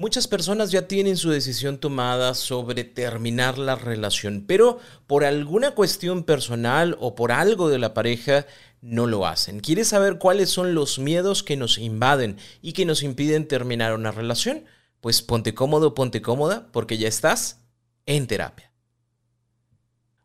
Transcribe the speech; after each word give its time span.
Muchas 0.00 0.26
personas 0.26 0.70
ya 0.70 0.88
tienen 0.88 1.18
su 1.18 1.28
decisión 1.28 1.76
tomada 1.76 2.32
sobre 2.32 2.84
terminar 2.84 3.58
la 3.58 3.74
relación, 3.74 4.46
pero 4.46 4.78
por 5.06 5.24
alguna 5.24 5.72
cuestión 5.72 6.24
personal 6.24 6.96
o 7.00 7.14
por 7.14 7.32
algo 7.32 7.68
de 7.68 7.78
la 7.78 7.92
pareja 7.92 8.46
no 8.80 9.06
lo 9.06 9.26
hacen. 9.26 9.60
¿Quieres 9.60 9.88
saber 9.88 10.16
cuáles 10.16 10.48
son 10.48 10.74
los 10.74 10.98
miedos 10.98 11.42
que 11.42 11.58
nos 11.58 11.76
invaden 11.76 12.38
y 12.62 12.72
que 12.72 12.86
nos 12.86 13.02
impiden 13.02 13.46
terminar 13.46 13.94
una 13.94 14.10
relación? 14.10 14.64
Pues 15.02 15.20
ponte 15.20 15.52
cómodo, 15.52 15.92
ponte 15.92 16.22
cómoda, 16.22 16.68
porque 16.72 16.96
ya 16.96 17.06
estás 17.06 17.58
en 18.06 18.26
terapia. 18.26 18.69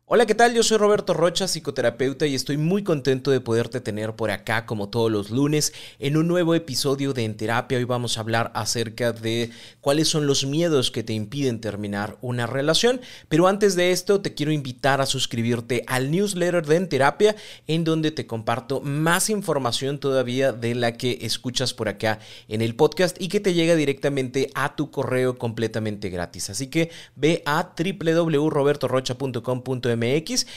Hola, 0.08 0.24
¿qué 0.24 0.36
tal? 0.36 0.54
Yo 0.54 0.62
soy 0.62 0.78
Roberto 0.78 1.14
Rocha, 1.14 1.48
psicoterapeuta, 1.48 2.28
y 2.28 2.36
estoy 2.36 2.58
muy 2.58 2.84
contento 2.84 3.32
de 3.32 3.40
poderte 3.40 3.80
tener 3.80 4.14
por 4.14 4.30
acá 4.30 4.64
como 4.64 4.88
todos 4.88 5.10
los 5.10 5.30
lunes 5.30 5.72
en 5.98 6.16
un 6.16 6.28
nuevo 6.28 6.54
episodio 6.54 7.12
de 7.12 7.24
En 7.24 7.36
Terapia. 7.36 7.76
Hoy 7.76 7.82
vamos 7.82 8.16
a 8.16 8.20
hablar 8.20 8.52
acerca 8.54 9.10
de 9.10 9.50
cuáles 9.80 10.06
son 10.06 10.28
los 10.28 10.46
miedos 10.46 10.92
que 10.92 11.02
te 11.02 11.12
impiden 11.12 11.60
terminar 11.60 12.18
una 12.20 12.46
relación. 12.46 13.00
Pero 13.28 13.48
antes 13.48 13.74
de 13.74 13.90
esto, 13.90 14.20
te 14.20 14.34
quiero 14.34 14.52
invitar 14.52 15.00
a 15.00 15.06
suscribirte 15.06 15.82
al 15.88 16.12
newsletter 16.12 16.64
de 16.64 16.76
En 16.76 16.88
Terapia, 16.88 17.34
en 17.66 17.82
donde 17.82 18.12
te 18.12 18.28
comparto 18.28 18.80
más 18.80 19.28
información 19.28 19.98
todavía 19.98 20.52
de 20.52 20.76
la 20.76 20.92
que 20.92 21.18
escuchas 21.22 21.74
por 21.74 21.88
acá 21.88 22.20
en 22.46 22.62
el 22.62 22.76
podcast 22.76 23.20
y 23.20 23.26
que 23.26 23.40
te 23.40 23.54
llega 23.54 23.74
directamente 23.74 24.52
a 24.54 24.76
tu 24.76 24.92
correo 24.92 25.36
completamente 25.36 26.10
gratis. 26.10 26.48
Así 26.48 26.68
que 26.68 26.92
ve 27.16 27.42
a 27.44 27.74
www.robertorocha.com.mx 27.76 29.95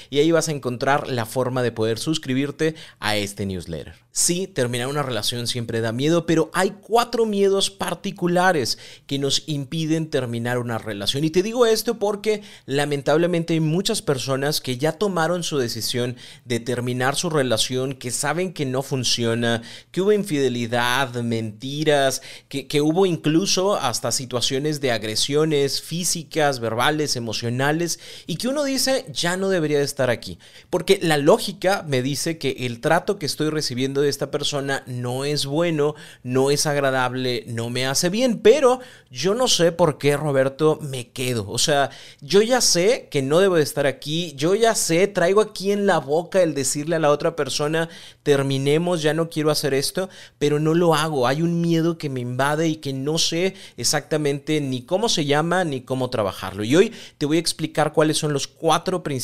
Y 0.09 0.19
ahí 0.19 0.31
vas 0.31 0.49
a 0.49 0.51
encontrar 0.51 1.07
la 1.07 1.25
forma 1.25 1.63
de 1.63 1.71
poder 1.71 1.99
suscribirte 1.99 2.75
a 2.99 3.17
este 3.17 3.45
newsletter. 3.45 3.95
Sí, 4.11 4.47
terminar 4.47 4.87
una 4.87 5.03
relación 5.03 5.47
siempre 5.47 5.81
da 5.81 5.91
miedo, 5.91 6.25
pero 6.25 6.49
hay 6.53 6.73
cuatro 6.81 7.25
miedos 7.25 7.69
particulares 7.69 8.79
que 9.05 9.19
nos 9.19 9.43
impiden 9.45 10.09
terminar 10.09 10.57
una 10.57 10.77
relación. 10.77 11.23
Y 11.23 11.29
te 11.29 11.43
digo 11.43 11.65
esto 11.65 11.99
porque 11.99 12.41
lamentablemente 12.65 13.53
hay 13.53 13.59
muchas 13.59 14.01
personas 14.01 14.61
que 14.61 14.77
ya 14.77 14.93
tomaron 14.93 15.43
su 15.43 15.57
decisión 15.57 16.17
de 16.43 16.59
terminar 16.59 17.15
su 17.15 17.29
relación, 17.29 17.93
que 17.93 18.09
saben 18.11 18.51
que 18.51 18.65
no 18.65 18.81
funciona, 18.81 19.61
que 19.91 20.01
hubo 20.01 20.11
infidelidad, 20.11 21.13
mentiras, 21.21 22.21
que, 22.49 22.67
que 22.67 22.81
hubo 22.81 23.05
incluso 23.05 23.75
hasta 23.75 24.11
situaciones 24.11 24.81
de 24.81 24.91
agresiones 24.91 25.81
físicas, 25.81 26.59
verbales, 26.59 27.15
emocionales, 27.15 27.99
y 28.25 28.35
que 28.37 28.47
uno 28.47 28.63
dice, 28.63 29.05
ya 29.13 29.28
no 29.37 29.49
debería 29.49 29.79
de 29.79 29.83
estar 29.83 30.09
aquí. 30.09 30.39
Porque 30.69 30.99
la 31.01 31.17
lógica 31.17 31.83
me 31.87 32.01
dice 32.01 32.37
que 32.37 32.51
el 32.59 32.81
trato 32.81 33.19
que 33.19 33.25
estoy 33.25 33.49
recibiendo 33.49 34.01
de 34.01 34.09
esta 34.09 34.31
persona 34.31 34.83
no 34.85 35.25
es 35.25 35.45
bueno, 35.45 35.95
no 36.23 36.51
es 36.51 36.65
agradable, 36.65 37.43
no 37.47 37.69
me 37.69 37.85
hace 37.85 38.09
bien, 38.09 38.39
pero 38.39 38.79
yo 39.11 39.33
no 39.33 39.47
sé 39.47 39.71
por 39.71 39.97
qué 39.97 40.17
Roberto 40.17 40.79
me 40.81 41.09
quedo. 41.09 41.49
O 41.49 41.57
sea, 41.57 41.89
yo 42.21 42.41
ya 42.41 42.61
sé 42.61 43.07
que 43.11 43.21
no 43.21 43.39
debo 43.39 43.55
de 43.55 43.63
estar 43.63 43.85
aquí, 43.85 44.33
yo 44.35 44.55
ya 44.55 44.75
sé, 44.75 45.07
traigo 45.07 45.41
aquí 45.41 45.71
en 45.71 45.85
la 45.85 45.99
boca 45.99 46.41
el 46.41 46.53
decirle 46.53 46.95
a 46.95 46.99
la 46.99 47.11
otra 47.11 47.35
persona, 47.35 47.89
terminemos, 48.23 49.01
ya 49.01 49.13
no 49.13 49.29
quiero 49.29 49.51
hacer 49.51 49.73
esto, 49.73 50.09
pero 50.37 50.59
no 50.59 50.73
lo 50.73 50.93
hago. 50.95 51.27
Hay 51.27 51.41
un 51.41 51.61
miedo 51.61 51.97
que 51.97 52.09
me 52.09 52.19
invade 52.19 52.67
y 52.67 52.75
que 52.77 52.93
no 52.93 53.17
sé 53.17 53.55
exactamente 53.77 54.61
ni 54.61 54.83
cómo 54.83 55.09
se 55.09 55.25
llama 55.25 55.63
ni 55.63 55.81
cómo 55.81 56.09
trabajarlo. 56.09 56.63
Y 56.63 56.75
hoy 56.75 56.93
te 57.17 57.25
voy 57.25 57.37
a 57.37 57.41
explicar 57.41 57.93
cuáles 57.93 58.17
son 58.17 58.33
los 58.33 58.47
cuatro 58.47 59.03
principales 59.03 59.18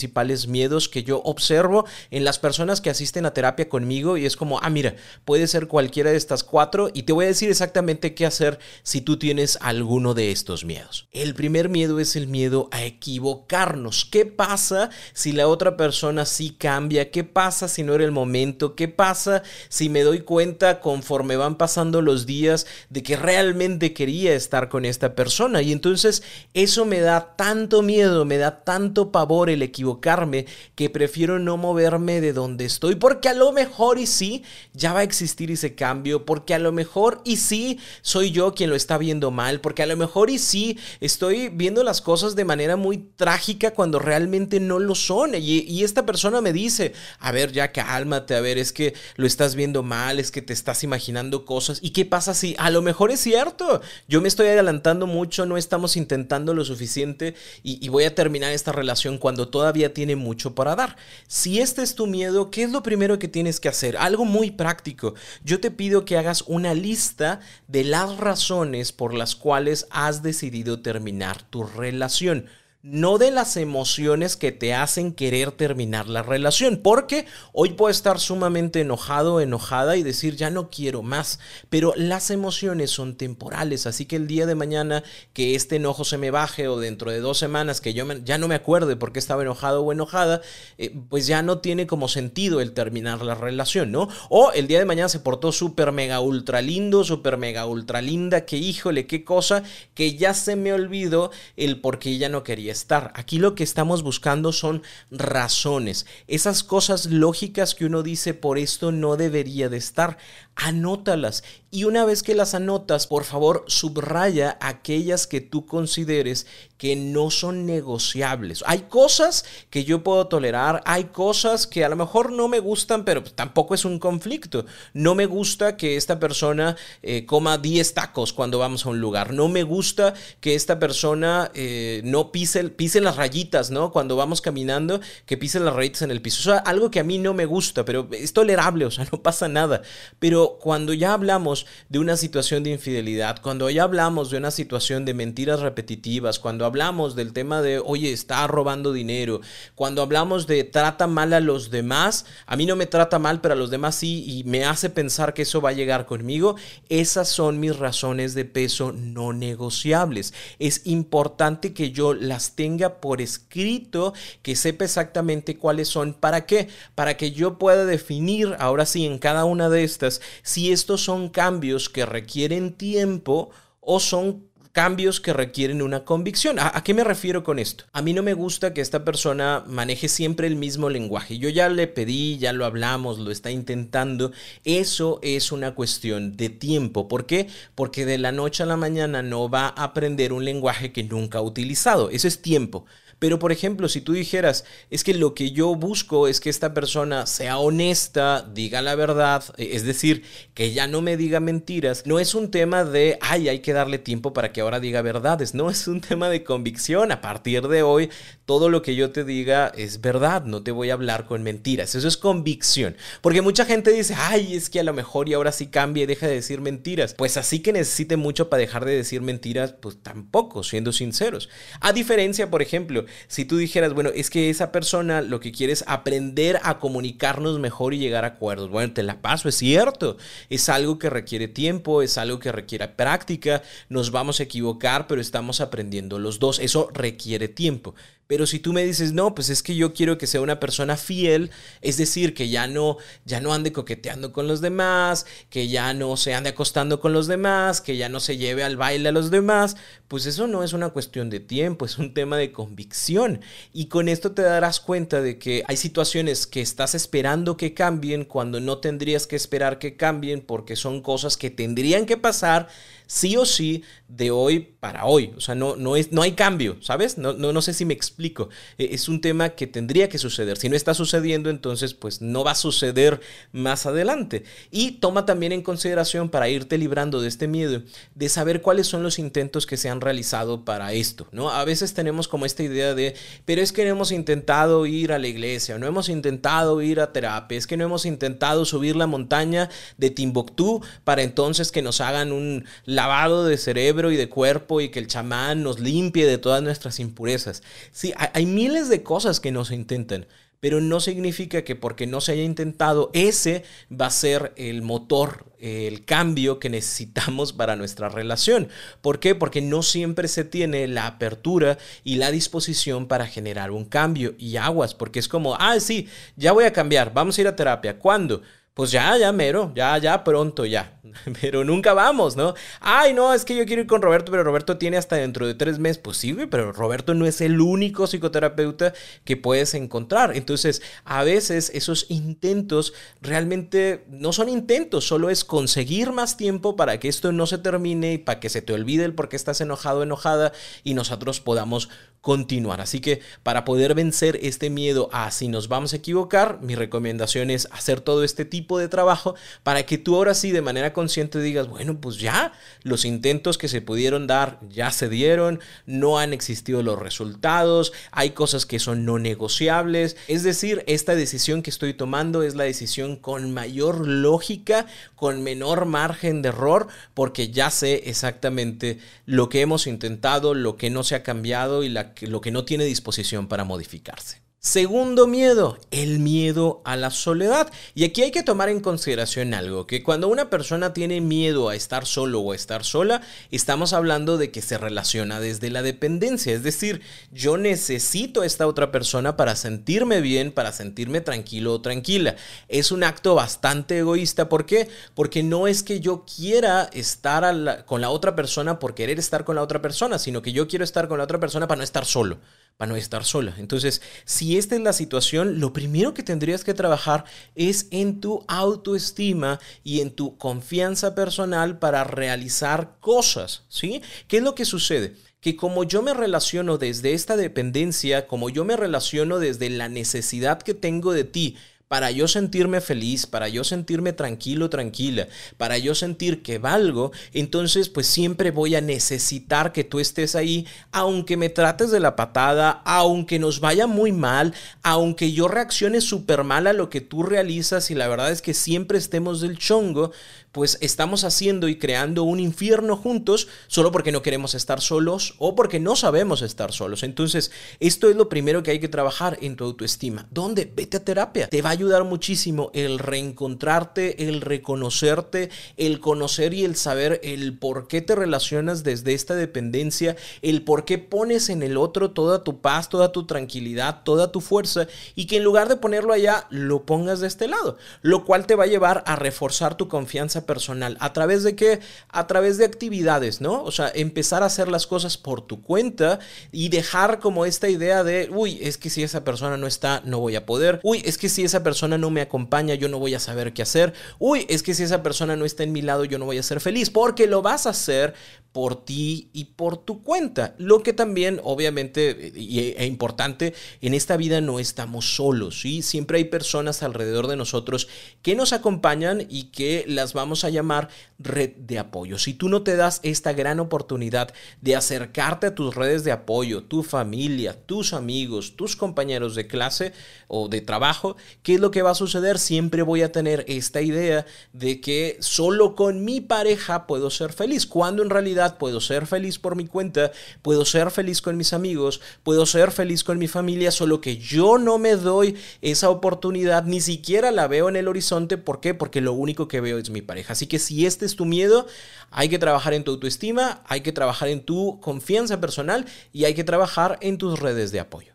miedos 0.47 0.89
que 0.89 1.03
yo 1.03 1.21
observo 1.23 1.85
en 2.11 2.23
las 2.23 2.39
personas 2.39 2.81
que 2.81 2.89
asisten 2.89 3.25
a 3.25 3.33
terapia 3.33 3.69
conmigo 3.69 4.17
y 4.17 4.25
es 4.25 4.35
como, 4.35 4.59
ah, 4.61 4.69
mira, 4.69 4.95
puede 5.23 5.47
ser 5.47 5.67
cualquiera 5.67 6.11
de 6.11 6.17
estas 6.17 6.43
cuatro 6.43 6.89
y 6.93 7.03
te 7.03 7.13
voy 7.13 7.25
a 7.25 7.29
decir 7.29 7.49
exactamente 7.49 8.13
qué 8.13 8.25
hacer 8.25 8.59
si 8.83 9.01
tú 9.01 9.17
tienes 9.17 9.57
alguno 9.61 10.13
de 10.13 10.31
estos 10.31 10.65
miedos. 10.65 11.07
El 11.11 11.33
primer 11.35 11.69
miedo 11.69 11.99
es 11.99 12.15
el 12.15 12.27
miedo 12.27 12.69
a 12.71 12.83
equivocarnos. 12.83 14.05
¿Qué 14.05 14.25
pasa 14.25 14.89
si 15.13 15.31
la 15.31 15.47
otra 15.47 15.77
persona 15.77 16.25
sí 16.25 16.51
cambia? 16.51 17.11
¿Qué 17.11 17.23
pasa 17.23 17.67
si 17.67 17.83
no 17.83 17.93
era 17.93 18.03
el 18.03 18.11
momento? 18.11 18.75
¿Qué 18.75 18.87
pasa 18.87 19.43
si 19.69 19.89
me 19.89 20.01
doy 20.01 20.21
cuenta 20.21 20.79
conforme 20.79 21.35
van 21.35 21.55
pasando 21.55 22.01
los 22.01 22.25
días 22.25 22.65
de 22.89 23.03
que 23.03 23.15
realmente 23.15 23.93
quería 23.93 24.33
estar 24.33 24.69
con 24.69 24.85
esta 24.85 25.15
persona? 25.15 25.61
Y 25.61 25.71
entonces 25.71 26.23
eso 26.53 26.85
me 26.85 26.99
da 26.99 27.35
tanto 27.35 27.81
miedo, 27.81 28.25
me 28.25 28.37
da 28.37 28.63
tanto 28.63 29.11
pavor 29.11 29.49
el 29.49 29.61
equivocarme 29.85 30.47
que 30.73 30.89
prefiero 30.89 31.37
no 31.37 31.57
moverme 31.57 32.19
de 32.19 32.33
donde 32.33 32.65
estoy 32.65 32.95
porque 32.95 33.29
a 33.29 33.33
lo 33.33 33.51
mejor 33.51 33.99
y 33.99 34.07
sí 34.07 34.43
ya 34.73 34.93
va 34.93 35.01
a 35.01 35.03
existir 35.03 35.51
ese 35.51 35.75
cambio, 35.75 36.25
porque 36.25 36.55
a 36.55 36.59
lo 36.59 36.71
mejor 36.71 37.21
y 37.23 37.37
sí 37.37 37.79
soy 38.01 38.31
yo 38.31 38.55
quien 38.55 38.71
lo 38.71 38.75
está 38.75 38.97
viendo 38.97 39.29
mal, 39.29 39.61
porque 39.61 39.83
a 39.83 39.85
lo 39.85 39.95
mejor 39.95 40.29
y 40.29 40.39
sí 40.39 40.79
estoy 41.01 41.49
viendo 41.49 41.83
las 41.83 42.01
cosas 42.01 42.35
de 42.35 42.45
manera 42.45 42.77
muy 42.77 42.97
trágica 43.15 43.71
cuando 43.71 43.99
realmente 43.99 44.59
no 44.59 44.79
lo 44.79 44.95
son. 44.95 45.35
Y, 45.35 45.85
esta 45.85 46.05
persona 46.05 46.41
me 46.41 46.51
dice, 46.51 46.93
a 47.19 47.31
ver, 47.31 47.51
ya 47.51 47.71
cálmate, 47.71 48.33
a 48.33 48.41
ver, 48.41 48.57
es 48.57 48.73
que 48.73 48.95
lo 49.17 49.27
estás 49.27 49.53
viendo 49.53 49.83
mal, 49.83 50.19
es 50.19 50.31
que 50.31 50.41
te 50.41 50.51
estás 50.51 50.83
imaginando 50.83 51.45
cosas. 51.45 51.77
¿Y 51.83 51.91
qué 51.91 52.05
pasa 52.05 52.33
si 52.33 52.55
a 52.57 52.71
lo 52.71 52.81
mejor 52.81 53.11
es 53.11 53.19
cierto? 53.19 53.81
Yo 54.07 54.19
me 54.19 54.27
estoy 54.27 54.47
adelantando 54.47 55.05
mucho, 55.05 55.45
no 55.45 55.57
estamos 55.57 55.95
intentando 55.95 56.55
lo 56.55 56.65
suficiente 56.65 57.35
y, 57.61 57.85
y 57.85 57.89
voy 57.89 58.05
a 58.05 58.15
terminar 58.15 58.51
esta 58.51 58.71
relación 58.71 59.19
cuando 59.19 59.49
todavía 59.49 59.74
tiene 59.93 60.15
mucho 60.15 60.55
para 60.55 60.75
dar. 60.75 60.95
Si 61.27 61.59
este 61.59 61.83
es 61.83 61.95
tu 61.95 62.07
miedo, 62.07 62.49
¿qué 62.49 62.63
es 62.63 62.71
lo 62.71 62.83
primero 62.83 63.19
que 63.19 63.27
tienes 63.27 63.59
que 63.59 63.69
hacer? 63.69 63.97
Algo 63.97 64.25
muy 64.25 64.51
práctico. 64.51 65.13
Yo 65.43 65.59
te 65.59 65.71
pido 65.71 66.05
que 66.05 66.17
hagas 66.17 66.43
una 66.47 66.73
lista 66.73 67.39
de 67.67 67.83
las 67.83 68.17
razones 68.17 68.91
por 68.91 69.13
las 69.13 69.35
cuales 69.35 69.87
has 69.91 70.23
decidido 70.23 70.81
terminar 70.81 71.43
tu 71.43 71.63
relación 71.63 72.47
no 72.85 73.17
de 73.17 73.31
las 73.31 73.57
emociones 73.57 74.35
que 74.35 74.51
te 74.51 74.75
hacen 74.75 75.11
querer 75.11 75.51
terminar 75.51 76.07
la 76.07 76.21
relación, 76.21 76.81
porque 76.83 77.25
hoy 77.51 77.71
puedo 77.71 77.89
estar 77.89 78.19
sumamente 78.19 78.81
enojado, 78.81 79.41
enojada 79.41 79.97
y 79.97 80.03
decir 80.03 80.35
ya 80.35 80.51
no 80.51 80.69
quiero 80.69 81.01
más, 81.01 81.39
pero 81.69 81.93
las 81.95 82.29
emociones 82.29 82.91
son 82.91 83.15
temporales, 83.15 83.87
así 83.87 84.05
que 84.05 84.17
el 84.17 84.27
día 84.27 84.45
de 84.45 84.53
mañana 84.53 85.03
que 85.33 85.55
este 85.55 85.77
enojo 85.77 86.05
se 86.05 86.19
me 86.19 86.29
baje 86.29 86.67
o 86.67 86.79
dentro 86.79 87.09
de 87.09 87.21
dos 87.21 87.39
semanas 87.39 87.81
que 87.81 87.95
yo 87.95 88.05
ya 88.23 88.37
no 88.37 88.47
me 88.47 88.53
acuerde 88.53 88.95
por 88.95 89.11
qué 89.11 89.17
estaba 89.17 89.41
enojado 89.41 89.81
o 89.81 89.91
enojada, 89.91 90.43
eh, 90.77 90.95
pues 91.09 91.25
ya 91.25 91.41
no 91.41 91.57
tiene 91.57 91.87
como 91.87 92.07
sentido 92.07 92.61
el 92.61 92.73
terminar 92.73 93.23
la 93.23 93.33
relación, 93.33 93.91
¿no? 93.91 94.09
O 94.29 94.51
el 94.51 94.67
día 94.67 94.77
de 94.77 94.85
mañana 94.85 95.09
se 95.09 95.21
portó 95.21 95.51
súper 95.51 95.91
mega 95.91 96.19
ultra 96.19 96.61
lindo, 96.61 97.03
súper 97.03 97.37
mega 97.37 97.65
ultra 97.65 98.03
linda, 98.03 98.45
que 98.45 98.57
híjole, 98.57 99.07
qué 99.07 99.23
cosa, 99.23 99.63
que 99.95 100.15
ya 100.17 100.35
se 100.35 100.55
me 100.55 100.71
olvidó 100.71 101.31
el 101.57 101.81
por 101.81 101.97
qué 101.97 102.19
ya 102.19 102.29
no 102.29 102.43
quería 102.43 102.74
estar. 102.75 103.11
Aquí 103.15 103.39
lo 103.39 103.55
que 103.55 103.63
estamos 103.63 104.03
buscando 104.03 104.51
son 104.51 104.83
razones, 105.09 106.05
esas 106.27 106.63
cosas 106.63 107.07
lógicas 107.07 107.75
que 107.75 107.85
uno 107.85 108.03
dice 108.03 108.33
por 108.33 108.57
esto 108.57 108.91
no 108.91 109.17
debería 109.17 109.69
de 109.69 109.77
estar. 109.77 110.17
Anótalas 110.55 111.43
y 111.75 111.83
una 111.83 112.05
vez 112.05 112.23
que 112.23 112.35
las 112.35 112.55
anotas, 112.55 113.05
por 113.07 113.25
favor, 113.25 113.65
subraya 113.67 114.57
aquellas 114.61 115.27
que 115.27 115.41
tú 115.41 115.65
consideres 115.65 116.47
que 116.77 116.95
no 116.95 117.31
son 117.31 117.65
negociables. 117.65 118.63
Hay 118.65 118.83
cosas 118.83 119.43
que 119.69 119.83
yo 119.83 120.01
puedo 120.01 120.27
tolerar, 120.27 120.81
hay 120.85 121.05
cosas 121.05 121.67
que 121.67 121.83
a 121.83 121.89
lo 121.89 121.97
mejor 121.97 122.31
no 122.31 122.47
me 122.47 122.59
gustan, 122.59 123.03
pero 123.03 123.23
tampoco 123.23 123.75
es 123.75 123.83
un 123.83 123.99
conflicto. 123.99 124.65
No 124.93 125.15
me 125.15 125.25
gusta 125.25 125.75
que 125.75 125.97
esta 125.97 126.17
persona 126.17 126.77
eh, 127.01 127.25
coma 127.25 127.57
10 127.57 127.93
tacos 127.93 128.31
cuando 128.31 128.59
vamos 128.59 128.85
a 128.85 128.89
un 128.89 129.01
lugar. 129.01 129.33
No 129.33 129.49
me 129.49 129.63
gusta 129.63 130.13
que 130.39 130.55
esta 130.55 130.79
persona 130.79 131.51
eh, 131.53 131.99
no 132.05 132.31
pise 132.31 132.64
pisen, 132.71 133.03
las 133.03 133.17
rayitas, 133.17 133.71
¿no? 133.71 133.91
Cuando 133.91 134.15
vamos 134.15 134.41
caminando, 134.41 134.99
que 135.25 135.37
pisen 135.37 135.65
las 135.65 135.75
rayitas 135.75 136.01
en 136.01 136.11
el 136.11 136.21
piso. 136.21 136.49
O 136.49 136.53
sea, 136.53 136.61
algo 136.61 136.91
que 136.91 136.99
a 136.99 137.03
mí 137.03 137.17
no 137.17 137.33
me 137.33 137.45
gusta, 137.45 137.85
pero 137.85 138.07
es 138.11 138.33
tolerable, 138.33 138.85
o 138.85 138.91
sea, 138.91 139.07
no 139.11 139.21
pasa 139.21 139.47
nada. 139.47 139.81
Pero 140.19 140.57
cuando 140.61 140.93
ya 140.93 141.13
hablamos 141.13 141.65
de 141.89 141.99
una 141.99 142.17
situación 142.17 142.63
de 142.63 142.71
infidelidad, 142.71 143.41
cuando 143.41 143.69
ya 143.69 143.83
hablamos 143.83 144.31
de 144.31 144.37
una 144.37 144.51
situación 144.51 145.05
de 145.05 145.13
mentiras 145.13 145.59
repetitivas, 145.59 146.39
cuando 146.39 146.65
hablamos 146.65 147.15
del 147.15 147.33
tema 147.33 147.61
de, 147.61 147.79
oye, 147.79 148.11
está 148.11 148.45
robando 148.47 148.93
dinero, 148.93 149.41
cuando 149.75 150.01
hablamos 150.01 150.47
de 150.47 150.63
trata 150.63 151.07
mal 151.07 151.33
a 151.33 151.39
los 151.39 151.69
demás, 151.71 152.25
a 152.45 152.55
mí 152.55 152.65
no 152.65 152.75
me 152.75 152.85
trata 152.85 153.19
mal, 153.19 153.41
pero 153.41 153.53
a 153.53 153.57
los 153.57 153.69
demás 153.69 153.95
sí, 153.95 154.25
y 154.27 154.43
me 154.43 154.65
hace 154.65 154.89
pensar 154.89 155.33
que 155.33 155.43
eso 155.43 155.61
va 155.61 155.69
a 155.69 155.73
llegar 155.73 156.05
conmigo, 156.05 156.55
esas 156.89 157.27
son 157.27 157.59
mis 157.59 157.77
razones 157.77 158.33
de 158.33 158.45
peso 158.45 158.91
no 158.91 159.33
negociables. 159.33 160.33
Es 160.59 160.81
importante 160.85 161.73
que 161.73 161.91
yo 161.91 162.13
las 162.13 162.44
tenga 162.51 163.01
por 163.01 163.21
escrito, 163.21 164.13
que 164.41 164.55
sepa 164.55 164.85
exactamente 164.85 165.57
cuáles 165.57 165.87
son. 165.87 166.13
¿Para 166.13 166.45
qué? 166.45 166.67
Para 166.93 167.17
que 167.17 167.31
yo 167.31 167.57
pueda 167.57 167.85
definir, 167.85 168.55
ahora 168.59 168.85
sí, 168.85 169.05
en 169.05 169.19
cada 169.19 169.45
una 169.45 169.69
de 169.69 169.83
estas, 169.83 170.21
si 170.43 170.71
estos 170.71 171.01
son 171.01 171.29
cambios 171.29 171.89
que 171.89 172.05
requieren 172.05 172.73
tiempo 172.73 173.49
o 173.79 173.99
son 173.99 174.45
cambios 174.75 175.21
que 175.21 175.31
requieren 175.31 175.81
una 175.81 176.03
convicción. 176.03 176.57
¿A, 176.59 176.83
qué 176.83 176.93
me 176.93 177.05
refiero 177.05 177.45
con 177.45 177.59
esto? 177.59 177.85
A 177.93 178.01
mí 178.01 178.11
no 178.11 178.21
me 178.21 178.33
gusta 178.33 178.73
que 178.73 178.81
esta 178.81 179.05
persona 179.05 179.63
maneje 179.67 180.09
siempre 180.09 180.47
el 180.47 180.57
mismo 180.57 180.89
lenguaje. 180.89 181.37
Yo 181.37 181.47
ya 181.47 181.69
le 181.69 181.87
pedí, 181.87 182.37
ya 182.39 182.51
lo 182.51 182.65
hablamos, 182.65 183.17
lo 183.17 183.31
está 183.31 183.51
intentando. 183.51 184.33
Eso 184.65 185.19
es 185.23 185.53
una 185.53 185.75
cuestión 185.75 186.35
de 186.35 186.49
tiempo. 186.49 187.07
¿Por 187.07 187.25
qué? 187.25 187.47
Porque 187.73 188.05
de 188.05 188.17
la 188.17 188.33
noche 188.33 188.63
a 188.63 188.65
la 188.65 188.75
mañana 188.75 189.23
no 189.23 189.49
va 189.49 189.67
a 189.67 189.85
aprender 189.85 190.33
un 190.33 190.43
lenguaje 190.43 190.91
que 190.91 191.03
nunca 191.03 191.37
ha 191.37 191.41
utilizado. 191.41 192.09
Eso 192.09 192.27
es 192.27 192.41
tiempo. 192.41 192.85
Pero, 193.19 193.39
por 193.39 193.51
ejemplo, 193.51 193.87
si 193.87 194.01
tú 194.01 194.13
dijeras, 194.13 194.65
es 194.89 195.03
que 195.03 195.13
lo 195.13 195.33
que 195.33 195.51
yo 195.51 195.75
busco 195.75 196.27
es 196.27 196.39
que 196.39 196.49
esta 196.49 196.73
persona 196.73 197.25
sea 197.25 197.57
honesta, 197.57 198.41
diga 198.53 198.81
la 198.81 198.95
verdad, 198.95 199.43
e, 199.57 199.75
es 199.75 199.85
decir, 199.85 200.23
que 200.53 200.73
ya 200.73 200.87
no 200.87 201.01
me 201.01 201.17
diga 201.17 201.39
mentiras, 201.39 202.03
no 202.05 202.19
es 202.19 202.35
un 202.35 202.51
tema 202.51 202.83
de, 202.83 203.17
ay, 203.21 203.49
hay 203.49 203.59
que 203.59 203.73
darle 203.73 203.99
tiempo 203.99 204.33
para 204.33 204.51
que 204.51 204.61
ahora 204.61 204.79
diga 204.79 205.01
verdades, 205.01 205.53
no, 205.53 205.69
es 205.69 205.87
un 205.87 206.01
tema 206.01 206.29
de 206.29 206.43
convicción. 206.43 207.11
A 207.11 207.21
partir 207.21 207.67
de 207.67 207.83
hoy, 207.83 208.09
todo 208.45 208.69
lo 208.69 208.81
que 208.81 208.95
yo 208.95 209.11
te 209.11 209.23
diga 209.23 209.71
es 209.75 210.01
verdad, 210.01 210.43
no 210.43 210.63
te 210.63 210.71
voy 210.71 210.89
a 210.89 210.93
hablar 210.93 211.25
con 211.25 211.43
mentiras. 211.43 211.95
Eso 211.95 212.07
es 212.07 212.17
convicción. 212.17 212.95
Porque 213.21 213.41
mucha 213.41 213.65
gente 213.65 213.91
dice, 213.91 214.15
ay, 214.17 214.55
es 214.55 214.69
que 214.69 214.79
a 214.79 214.83
lo 214.83 214.93
mejor 214.93 215.29
y 215.29 215.33
ahora 215.33 215.51
sí 215.51 215.67
cambia 215.67 216.03
y 216.03 216.07
deja 216.07 216.27
de 216.27 216.35
decir 216.35 216.61
mentiras. 216.61 217.13
Pues 217.13 217.37
así 217.37 217.59
que 217.59 217.73
necesite 217.73 218.17
mucho 218.17 218.49
para 218.49 218.61
dejar 218.61 218.85
de 218.85 218.95
decir 218.95 219.21
mentiras, 219.21 219.73
pues 219.73 220.01
tampoco, 220.01 220.63
siendo 220.63 220.91
sinceros. 220.91 221.49
A 221.79 221.93
diferencia, 221.93 222.51
por 222.51 222.61
ejemplo, 222.61 223.05
si 223.27 223.45
tú 223.45 223.57
dijeras, 223.57 223.93
bueno, 223.93 224.09
es 224.13 224.29
que 224.29 224.49
esa 224.49 224.71
persona 224.71 225.21
lo 225.21 225.39
que 225.39 225.51
quiere 225.51 225.73
es 225.73 225.83
aprender 225.87 226.59
a 226.63 226.79
comunicarnos 226.79 227.59
mejor 227.59 227.93
y 227.93 227.99
llegar 227.99 228.23
a 228.23 228.29
acuerdos. 228.29 228.69
Bueno, 228.69 228.93
te 228.93 229.03
la 229.03 229.21
paso, 229.21 229.49
es 229.49 229.55
cierto. 229.55 230.17
Es 230.49 230.69
algo 230.69 230.99
que 230.99 231.09
requiere 231.09 231.47
tiempo, 231.47 232.01
es 232.01 232.17
algo 232.17 232.39
que 232.39 232.51
requiere 232.51 232.87
práctica. 232.87 233.61
Nos 233.89 234.11
vamos 234.11 234.39
a 234.39 234.43
equivocar, 234.43 235.07
pero 235.07 235.21
estamos 235.21 235.61
aprendiendo 235.61 236.19
los 236.19 236.39
dos. 236.39 236.59
Eso 236.59 236.89
requiere 236.93 237.47
tiempo. 237.47 237.95
Pero 238.27 238.47
si 238.47 238.59
tú 238.59 238.73
me 238.73 238.83
dices, 238.83 239.13
no, 239.13 239.35
pues 239.35 239.49
es 239.49 239.61
que 239.61 239.75
yo 239.75 239.93
quiero 239.93 240.17
que 240.17 240.25
sea 240.25 240.41
una 240.41 240.59
persona 240.59 240.97
fiel, 240.97 241.51
es 241.81 241.97
decir, 241.97 242.33
que 242.33 242.49
ya 242.49 242.65
no, 242.65 242.97
ya 243.23 243.39
no 243.39 243.53
ande 243.53 243.71
coqueteando 243.71 244.33
con 244.33 244.47
los 244.47 244.61
demás, 244.61 245.27
que 245.49 245.67
ya 245.67 245.93
no 245.93 246.17
se 246.17 246.33
ande 246.33 246.49
acostando 246.49 246.99
con 246.99 247.13
los 247.13 247.27
demás, 247.27 247.81
que 247.81 247.97
ya 247.97 248.09
no 248.09 248.19
se 248.19 248.37
lleve 248.37 248.63
al 248.63 248.77
baile 248.77 249.09
a 249.09 249.11
los 249.11 249.29
demás, 249.29 249.77
pues 250.07 250.25
eso 250.25 250.47
no 250.47 250.63
es 250.63 250.73
una 250.73 250.89
cuestión 250.89 251.29
de 251.29 251.39
tiempo, 251.39 251.85
es 251.85 251.99
un 251.99 252.13
tema 252.15 252.37
de 252.37 252.51
convicción. 252.51 253.41
Y 253.73 253.85
con 253.85 254.09
esto 254.09 254.31
te 254.31 254.41
darás 254.41 254.79
cuenta 254.79 255.21
de 255.21 255.37
que 255.37 255.63
hay 255.67 255.77
situaciones 255.77 256.47
que 256.47 256.61
estás 256.61 256.95
esperando 256.95 257.57
que 257.57 257.75
cambien 257.75 258.25
cuando 258.25 258.59
no 258.59 258.79
tendrías 258.79 259.27
que 259.27 259.35
esperar 259.35 259.77
que 259.77 259.97
cambien 259.97 260.41
porque 260.41 260.75
son 260.75 261.01
cosas 261.01 261.37
que 261.37 261.51
tendrían 261.51 262.05
que 262.05 262.17
pasar 262.17 262.67
sí 263.07 263.37
o 263.37 263.45
sí 263.45 263.83
de 264.07 264.31
hoy 264.31 264.59
para 264.79 265.05
hoy. 265.05 265.33
O 265.35 265.41
sea, 265.41 265.55
no, 265.55 265.75
no, 265.75 265.95
es, 265.95 266.11
no 266.11 266.21
hay 266.21 266.33
cambio, 266.33 266.77
¿sabes? 266.81 267.17
No, 267.17 267.33
no, 267.33 267.51
no 267.51 267.61
sé 267.61 267.73
si 267.73 267.85
me 267.85 267.93
explico. 267.93 268.49
E, 268.77 268.93
es 268.93 269.09
un 269.09 269.19
tema 269.19 269.49
que 269.49 269.67
tendría 269.67 270.09
que 270.09 270.17
suceder. 270.17 270.57
Si 270.57 270.69
no 270.69 270.75
está 270.75 270.93
sucediendo, 270.93 271.49
entonces 271.49 271.93
pues 271.93 272.21
no 272.21 272.43
va 272.43 272.51
a 272.51 272.55
suceder 272.55 273.19
más 273.51 273.85
adelante. 273.85 274.43
Y 274.71 274.93
toma 274.93 275.25
también 275.25 275.51
en 275.51 275.63
consideración 275.63 276.29
para 276.29 276.49
irte 276.49 276.77
librando 276.77 277.21
de 277.21 277.27
este 277.27 277.47
miedo, 277.47 277.81
de 278.13 278.29
saber 278.29 278.61
cuáles 278.61 278.87
son 278.87 279.03
los 279.03 279.17
intentos 279.17 279.65
que 279.65 279.77
se 279.77 279.89
han 279.89 280.01
realizado 280.01 280.65
para 280.65 280.93
esto, 280.93 281.27
¿no? 281.31 281.49
A 281.49 281.65
veces 281.65 281.93
tenemos 281.93 282.27
como 282.27 282.45
esta 282.45 282.63
idea 282.63 282.93
de, 282.93 283.15
pero 283.45 283.61
es 283.61 283.71
que 283.71 283.83
no 283.85 283.91
hemos 283.91 284.11
intentado 284.11 284.85
ir 284.85 285.11
a 285.11 285.19
la 285.19 285.27
iglesia, 285.27 285.77
no 285.77 285.87
hemos 285.87 286.09
intentado 286.09 286.81
ir 286.81 286.99
a 286.99 287.11
terapia, 287.11 287.57
es 287.57 287.67
que 287.67 287.77
no 287.77 287.85
hemos 287.85 288.05
intentado 288.05 288.65
subir 288.65 288.95
la 288.95 289.07
montaña 289.07 289.69
de 289.97 290.09
Timbuktu 290.09 290.81
para 291.03 291.23
entonces 291.23 291.71
que 291.71 291.81
nos 291.81 292.01
hagan 292.01 292.31
un 292.31 292.65
lavado 292.95 293.45
de 293.45 293.57
cerebro 293.57 294.11
y 294.11 294.15
de 294.15 294.29
cuerpo 294.29 294.81
y 294.81 294.89
que 294.89 294.99
el 294.99 295.07
chamán 295.07 295.63
nos 295.63 295.79
limpie 295.79 296.25
de 296.25 296.37
todas 296.37 296.63
nuestras 296.63 296.99
impurezas. 296.99 297.63
Sí, 297.91 298.13
hay 298.17 298.45
miles 298.45 298.89
de 298.89 299.03
cosas 299.03 299.39
que 299.39 299.51
no 299.51 299.65
se 299.65 299.75
intentan, 299.75 300.25
pero 300.59 300.81
no 300.81 300.99
significa 300.99 301.63
que 301.63 301.75
porque 301.75 302.07
no 302.07 302.21
se 302.21 302.31
haya 302.31 302.43
intentado, 302.43 303.11
ese 303.13 303.63
va 303.91 304.07
a 304.07 304.09
ser 304.09 304.51
el 304.55 304.81
motor, 304.81 305.45
el 305.59 306.05
cambio 306.05 306.59
que 306.59 306.69
necesitamos 306.69 307.53
para 307.53 307.75
nuestra 307.75 308.09
relación. 308.09 308.69
¿Por 309.01 309.19
qué? 309.19 309.35
Porque 309.35 309.61
no 309.61 309.83
siempre 309.83 310.27
se 310.27 310.43
tiene 310.43 310.87
la 310.87 311.05
apertura 311.05 311.77
y 312.03 312.15
la 312.15 312.31
disposición 312.31 313.07
para 313.07 313.27
generar 313.27 313.69
un 313.69 313.85
cambio 313.85 314.33
y 314.39 314.57
aguas, 314.57 314.95
porque 314.95 315.19
es 315.19 315.27
como, 315.27 315.55
ah, 315.59 315.79
sí, 315.79 316.07
ya 316.35 316.51
voy 316.51 316.63
a 316.63 316.73
cambiar, 316.73 317.13
vamos 317.13 317.37
a 317.37 317.41
ir 317.41 317.47
a 317.47 317.55
terapia. 317.55 317.99
¿Cuándo? 317.99 318.41
Pues 318.75 318.91
ya, 318.91 319.17
ya 319.17 319.31
mero, 319.31 319.71
ya, 319.73 319.97
ya 319.97 320.21
pronto, 320.23 320.65
ya. 320.65 320.99
Pero 321.41 321.63
nunca 321.63 321.93
vamos, 321.93 322.35
¿no? 322.35 322.55
Ay, 322.81 323.13
no, 323.13 323.33
es 323.33 323.45
que 323.45 323.55
yo 323.55 323.65
quiero 323.65 323.81
ir 323.81 323.87
con 323.87 324.01
Roberto, 324.01 324.33
pero 324.33 324.43
Roberto 324.43 324.77
tiene 324.77 324.97
hasta 324.97 325.15
dentro 325.15 325.47
de 325.47 325.53
tres 325.53 325.79
meses. 325.79 325.97
Pues 325.97 326.17
sí, 326.17 326.35
pero 326.49 326.73
Roberto 326.73 327.13
no 327.13 327.25
es 327.25 327.39
el 327.39 327.61
único 327.61 328.05
psicoterapeuta 328.05 328.93
que 329.23 329.37
puedes 329.37 329.73
encontrar. 329.75 330.35
Entonces, 330.35 330.81
a 331.05 331.23
veces 331.23 331.71
esos 331.73 332.07
intentos 332.09 332.93
realmente 333.21 334.03
no 334.09 334.33
son 334.33 334.49
intentos, 334.49 335.07
solo 335.07 335.29
es 335.29 335.45
conseguir 335.45 336.11
más 336.11 336.35
tiempo 336.35 336.75
para 336.75 336.99
que 336.99 337.07
esto 337.07 337.31
no 337.31 337.47
se 337.47 337.57
termine 337.57 338.13
y 338.13 338.17
para 338.17 338.41
que 338.41 338.49
se 338.49 338.61
te 338.61 338.73
olvide 338.73 339.05
el 339.05 339.15
por 339.15 339.29
qué 339.29 339.37
estás 339.37 339.61
enojado, 339.61 340.03
enojada 340.03 340.51
y 340.83 340.95
nosotros 340.95 341.39
podamos 341.39 341.89
continuar. 342.25 342.81
Así 342.81 343.01
que 343.01 343.21
para 343.43 343.65
poder 343.65 343.93
vencer 343.93 344.39
este 344.41 344.71
miedo 344.71 345.09
a 345.13 345.29
si 345.29 345.47
nos 345.47 345.67
vamos 345.67 345.93
a 345.93 345.97
equivocar, 345.97 346.57
mi 346.59 346.73
recomendación 346.73 347.51
es 347.51 347.67
hacer 347.69 348.01
todo 348.01 348.23
este 348.23 348.45
tipo 348.45 348.79
de 348.79 348.87
trabajo 348.87 349.35
para 349.61 349.85
que 349.85 349.99
tú 349.99 350.15
ahora 350.15 350.33
sí 350.33 350.51
de 350.51 350.63
manera 350.63 350.91
consciente 350.91 351.39
digas, 351.39 351.67
bueno, 351.67 352.01
pues 352.01 352.17
ya 352.17 352.51
los 352.81 353.05
intentos 353.05 353.59
que 353.59 353.67
se 353.67 353.79
pudieron 353.79 354.25
dar 354.25 354.59
ya 354.71 354.89
se 354.89 355.07
dieron, 355.07 355.59
no 355.85 356.17
han 356.17 356.33
existido 356.33 356.81
los 356.81 356.97
resultados, 356.97 357.93
hay 358.09 358.31
cosas 358.31 358.65
que 358.65 358.79
son 358.79 359.05
no 359.05 359.19
negociables, 359.19 360.17
es 360.27 360.41
decir, 360.41 360.83
esta 360.87 361.13
decisión 361.13 361.61
que 361.61 361.69
estoy 361.69 361.93
tomando 361.93 362.41
es 362.41 362.55
la 362.55 362.63
decisión 362.63 363.17
con 363.17 363.53
mayor 363.53 364.07
lógica, 364.07 364.87
con 365.15 365.43
menor 365.43 365.85
margen 365.85 366.41
de 366.41 366.49
error, 366.49 366.87
porque 367.13 367.51
ya 367.51 367.69
sé 367.69 368.09
exactamente 368.09 368.97
lo 369.27 369.47
que 369.47 369.61
hemos 369.61 369.85
intentado, 369.85 370.55
lo 370.55 370.75
que 370.75 370.89
no 370.89 371.03
se 371.03 371.13
ha 371.13 371.21
cambiado 371.21 371.83
y 371.83 371.89
la 371.89 372.14
lo 372.21 372.41
que 372.41 372.51
no 372.51 372.65
tiene 372.65 372.85
disposición 372.85 373.47
para 373.47 373.63
modificarse. 373.63 374.44
Segundo 374.65 375.27
miedo, 375.27 375.77
el 375.91 376.17
miedo 376.17 376.81
a 376.85 376.97
la 376.97 377.11
soledad. 377.11 377.71
Y 377.93 378.03
aquí 378.03 378.23
hay 378.23 378.31
que 378.31 378.41
tomar 378.41 378.67
en 378.67 378.79
consideración 378.79 379.53
algo, 379.53 379.85
que 379.85 380.01
cuando 380.01 380.27
una 380.27 380.49
persona 380.49 380.91
tiene 380.91 381.21
miedo 381.21 381.69
a 381.69 381.75
estar 381.75 382.07
solo 382.07 382.39
o 382.39 382.51
a 382.51 382.55
estar 382.55 382.83
sola, 382.83 383.21
estamos 383.51 383.93
hablando 383.93 384.39
de 384.39 384.49
que 384.49 384.63
se 384.63 384.79
relaciona 384.79 385.39
desde 385.39 385.69
la 385.69 385.83
dependencia. 385.83 386.51
Es 386.51 386.63
decir, 386.63 387.01
yo 387.31 387.57
necesito 387.57 388.41
a 388.41 388.47
esta 388.47 388.65
otra 388.65 388.91
persona 388.91 389.37
para 389.37 389.55
sentirme 389.55 390.19
bien, 390.19 390.51
para 390.51 390.71
sentirme 390.71 391.21
tranquilo 391.21 391.73
o 391.73 391.81
tranquila. 391.81 392.35
Es 392.67 392.91
un 392.91 393.03
acto 393.03 393.35
bastante 393.35 393.99
egoísta. 393.99 394.49
¿Por 394.49 394.65
qué? 394.65 394.89
Porque 395.13 395.43
no 395.43 395.67
es 395.67 395.83
que 395.83 395.99
yo 395.99 396.25
quiera 396.25 396.89
estar 396.91 397.85
con 397.85 398.01
la 398.01 398.09
otra 398.09 398.35
persona 398.35 398.79
por 398.79 398.95
querer 398.95 399.19
estar 399.19 399.45
con 399.45 399.57
la 399.57 399.61
otra 399.61 399.83
persona, 399.83 400.17
sino 400.17 400.41
que 400.41 400.53
yo 400.53 400.67
quiero 400.67 400.83
estar 400.83 401.07
con 401.07 401.19
la 401.19 401.25
otra 401.25 401.39
persona 401.39 401.67
para 401.67 401.77
no 401.77 401.83
estar 401.83 402.05
solo 402.05 402.39
para 402.77 402.89
no 402.89 402.95
estar 402.97 403.23
sola. 403.23 403.55
Entonces, 403.57 404.01
si 404.25 404.57
esta 404.57 404.75
es 404.75 404.81
la 404.81 404.93
situación, 404.93 405.59
lo 405.59 405.71
primero 405.73 406.13
que 406.13 406.23
tendrías 406.23 406.63
que 406.63 406.73
trabajar 406.73 407.25
es 407.55 407.87
en 407.91 408.19
tu 408.19 408.43
autoestima 408.47 409.59
y 409.83 410.01
en 410.01 410.11
tu 410.11 410.37
confianza 410.37 411.15
personal 411.15 411.79
para 411.79 412.03
realizar 412.03 412.97
cosas, 412.99 413.63
¿sí? 413.69 414.01
¿Qué 414.27 414.37
es 414.37 414.43
lo 414.43 414.55
que 414.55 414.65
sucede? 414.65 415.15
que 415.45 415.55
como 415.55 415.83
yo 415.83 416.01
me 416.01 416.15
relaciono 416.15 416.79
desde 416.79 417.13
esta 417.13 417.37
dependencia, 417.37 418.25
como 418.25 418.49
yo 418.49 418.65
me 418.65 418.75
relaciono 418.75 419.37
desde 419.37 419.69
la 419.69 419.89
necesidad 419.89 420.59
que 420.59 420.73
tengo 420.73 421.13
de 421.13 421.23
ti, 421.23 421.55
para 421.95 422.11
yo 422.11 422.27
sentirme 422.27 422.81
feliz, 422.81 423.25
para 423.25 423.47
yo 423.47 423.63
sentirme 423.63 424.11
tranquilo, 424.11 424.69
tranquila, 424.69 425.29
para 425.55 425.77
yo 425.77 425.95
sentir 425.95 426.43
que 426.43 426.57
valgo, 426.57 427.13
entonces 427.31 427.87
pues 427.87 428.05
siempre 428.05 428.51
voy 428.51 428.75
a 428.75 428.81
necesitar 428.81 429.71
que 429.71 429.85
tú 429.85 430.01
estés 430.01 430.35
ahí, 430.35 430.67
aunque 430.91 431.37
me 431.37 431.47
trates 431.47 431.91
de 431.91 432.01
la 432.01 432.17
patada, 432.17 432.81
aunque 432.83 433.39
nos 433.39 433.61
vaya 433.61 433.87
muy 433.87 434.11
mal, 434.11 434.53
aunque 434.83 435.31
yo 435.31 435.47
reaccione 435.47 436.01
súper 436.01 436.43
mal 436.43 436.67
a 436.67 436.73
lo 436.73 436.89
que 436.89 436.99
tú 436.99 437.23
realizas 437.23 437.89
y 437.89 437.95
la 437.95 438.09
verdad 438.09 438.29
es 438.29 438.41
que 438.41 438.53
siempre 438.53 438.97
estemos 438.97 439.39
del 439.39 439.57
chongo, 439.57 440.11
pues 440.55 440.77
estamos 440.79 441.25
haciendo 441.25 441.67
y 441.67 441.77
creando 441.77 442.23
un 442.23 442.39
infierno 442.39 442.95
juntos 442.95 443.49
solo 443.67 443.91
porque 443.91 444.13
no 444.13 444.21
queremos 444.21 444.55
estar 444.55 444.79
solos 444.79 445.35
o 445.37 445.53
porque 445.53 445.81
no 445.81 445.97
sabemos 445.97 446.41
estar 446.41 446.71
solos. 446.71 447.03
Entonces, 447.03 447.51
esto 447.81 448.09
es 448.09 448.15
lo 448.15 448.29
primero 448.29 448.63
que 448.63 448.71
hay 448.71 448.79
que 448.79 448.87
trabajar 448.87 449.37
en 449.41 449.57
tu 449.57 449.65
autoestima. 449.65 450.27
¿Dónde? 450.31 450.71
Vete 450.73 450.95
a 450.95 451.03
terapia. 451.03 451.49
Te 451.49 451.61
va 451.61 451.71
a 451.71 451.73
ayudar 451.73 452.05
muchísimo 452.05 452.71
el 452.73 452.99
reencontrarte, 452.99 454.29
el 454.29 454.39
reconocerte, 454.39 455.49
el 455.75 455.99
conocer 455.99 456.53
y 456.53 456.63
el 456.63 456.77
saber 456.77 457.19
el 457.21 457.57
por 457.57 457.89
qué 457.89 458.01
te 458.01 458.15
relacionas 458.15 458.85
desde 458.85 459.13
esta 459.13 459.35
dependencia, 459.35 460.15
el 460.41 460.61
por 460.61 460.85
qué 460.85 460.99
pones 460.99 461.49
en 461.49 461.63
el 461.63 461.75
otro 461.75 462.11
toda 462.11 462.45
tu 462.45 462.61
paz, 462.61 462.87
toda 462.87 463.11
tu 463.11 463.25
tranquilidad, 463.25 464.03
toda 464.03 464.31
tu 464.31 464.39
fuerza 464.39 464.87
y 465.15 465.27
que 465.27 465.35
en 465.35 465.43
lugar 465.43 465.67
de 465.67 465.75
ponerlo 465.75 466.13
allá, 466.13 466.47
lo 466.49 466.85
pongas 466.85 467.19
de 467.19 467.27
este 467.27 467.49
lado, 467.49 467.77
lo 468.01 468.23
cual 468.23 468.45
te 468.47 468.55
va 468.55 468.63
a 468.63 468.67
llevar 468.67 469.03
a 469.05 469.17
reforzar 469.17 469.75
tu 469.75 469.89
confianza 469.89 470.44
personal. 470.45 470.97
¿A 470.99 471.13
través 471.13 471.43
de 471.43 471.55
qué? 471.55 471.79
A 472.09 472.27
través 472.27 472.57
de 472.57 472.65
actividades, 472.65 473.41
¿no? 473.41 473.63
O 473.63 473.71
sea, 473.71 473.91
empezar 473.93 474.43
a 474.43 474.47
hacer 474.47 474.67
las 474.67 474.87
cosas 474.87 475.17
por 475.17 475.41
tu 475.41 475.61
cuenta 475.61 476.19
y 476.51 476.69
dejar 476.69 477.19
como 477.19 477.45
esta 477.45 477.69
idea 477.69 478.03
de, 478.03 478.29
uy, 478.31 478.59
es 478.61 478.77
que 478.77 478.89
si 478.89 479.03
esa 479.03 479.23
persona 479.23 479.57
no 479.57 479.67
está, 479.67 480.01
no 480.05 480.19
voy 480.19 480.35
a 480.35 480.45
poder. 480.45 480.79
Uy, 480.83 481.01
es 481.05 481.17
que 481.17 481.29
si 481.29 481.43
esa 481.43 481.63
persona 481.63 481.97
no 481.97 482.09
me 482.09 482.21
acompaña, 482.21 482.75
yo 482.75 482.89
no 482.89 482.99
voy 482.99 483.13
a 483.15 483.19
saber 483.19 483.53
qué 483.53 483.61
hacer. 483.61 483.93
Uy, 484.19 484.45
es 484.49 484.63
que 484.63 484.73
si 484.73 484.83
esa 484.83 485.03
persona 485.03 485.35
no 485.35 485.45
está 485.45 485.63
en 485.63 485.71
mi 485.71 485.81
lado, 485.81 486.05
yo 486.05 486.17
no 486.17 486.25
voy 486.25 486.37
a 486.37 486.43
ser 486.43 486.61
feliz. 486.61 486.89
Porque 486.89 487.27
lo 487.27 487.41
vas 487.41 487.65
a 487.65 487.71
hacer 487.71 488.13
por 488.55 488.85
ti 488.85 489.27
y 489.33 489.43
por 489.43 489.75
tu 489.75 490.01
cuenta. 490.01 490.55
Lo 490.57 490.81
que 490.81 490.93
también, 490.93 491.41
obviamente, 491.43 492.31
e 492.33 492.85
importante, 492.85 493.53
en 493.81 493.93
esta 493.93 494.15
vida 494.15 494.39
no 494.39 494.59
estamos 494.59 495.17
solos, 495.17 495.59
¿sí? 495.59 495.81
Siempre 495.81 496.19
hay 496.19 496.23
personas 496.23 496.81
alrededor 496.81 497.27
de 497.27 497.35
nosotros 497.35 497.89
que 498.21 498.33
nos 498.33 498.53
acompañan 498.53 499.27
y 499.29 499.51
que 499.51 499.83
las 499.89 500.13
vamos 500.13 500.45
a 500.45 500.49
llamar 500.49 500.87
red 501.19 501.49
de 501.57 501.79
apoyo. 501.79 502.17
Si 502.17 502.33
tú 502.33 502.47
no 502.47 502.63
te 502.63 502.77
das 502.77 503.01
esta 503.03 503.33
gran 503.33 503.59
oportunidad 503.59 504.33
de 504.61 504.77
acercarte 504.77 505.47
a 505.47 505.55
tus 505.55 505.75
redes 505.75 506.05
de 506.05 506.13
apoyo, 506.13 506.63
tu 506.63 506.81
familia, 506.81 507.61
tus 507.65 507.91
amigos, 507.91 508.55
tus 508.55 508.77
compañeros 508.77 509.35
de 509.35 509.47
clase 509.47 509.91
o 510.29 510.47
de 510.47 510.61
trabajo, 510.61 511.17
¿qué 511.43 511.55
es 511.55 511.59
lo 511.59 511.71
que 511.71 511.81
va 511.81 511.91
a 511.91 511.95
suceder? 511.95 512.39
Siempre 512.39 512.83
voy 512.83 513.01
a 513.01 513.11
tener 513.11 513.43
esta 513.49 513.81
idea 513.81 514.25
de 514.53 514.79
que 514.79 515.17
solo 515.19 515.75
con 515.75 516.05
mi 516.05 516.21
pareja 516.21 516.87
puedo 516.87 517.09
ser 517.09 517.33
feliz, 517.33 517.65
cuando 517.65 518.01
en 518.01 518.09
realidad 518.09 518.44
puedo 518.53 518.79
ser 518.79 519.07
feliz 519.07 519.39
por 519.39 519.55
mi 519.55 519.67
cuenta, 519.67 520.11
puedo 520.41 520.65
ser 520.65 520.91
feliz 520.91 521.21
con 521.21 521.37
mis 521.37 521.53
amigos, 521.53 522.01
puedo 522.23 522.45
ser 522.45 522.71
feliz 522.71 523.03
con 523.03 523.17
mi 523.17 523.27
familia, 523.27 523.71
solo 523.71 524.01
que 524.01 524.17
yo 524.17 524.57
no 524.57 524.77
me 524.77 524.95
doy 524.95 525.35
esa 525.61 525.89
oportunidad, 525.89 526.63
ni 526.63 526.81
siquiera 526.81 527.31
la 527.31 527.47
veo 527.47 527.69
en 527.69 527.75
el 527.75 527.87
horizonte. 527.87 528.37
¿Por 528.37 528.61
qué? 528.61 528.73
Porque 528.73 529.01
lo 529.01 529.13
único 529.13 529.47
que 529.47 529.61
veo 529.61 529.77
es 529.77 529.89
mi 529.89 530.01
pareja. 530.01 530.33
Así 530.33 530.47
que 530.47 530.59
si 530.59 530.85
este 530.85 531.05
es 531.05 531.15
tu 531.15 531.25
miedo, 531.25 531.67
hay 532.11 532.29
que 532.29 532.39
trabajar 532.39 532.73
en 532.73 532.83
tu 532.83 532.91
autoestima, 532.91 533.61
hay 533.67 533.81
que 533.81 533.91
trabajar 533.91 534.29
en 534.29 534.41
tu 534.41 534.79
confianza 534.79 535.41
personal 535.41 535.85
y 536.13 536.25
hay 536.25 536.33
que 536.33 536.43
trabajar 536.43 536.97
en 537.01 537.17
tus 537.17 537.39
redes 537.39 537.71
de 537.71 537.79
apoyo. 537.79 538.14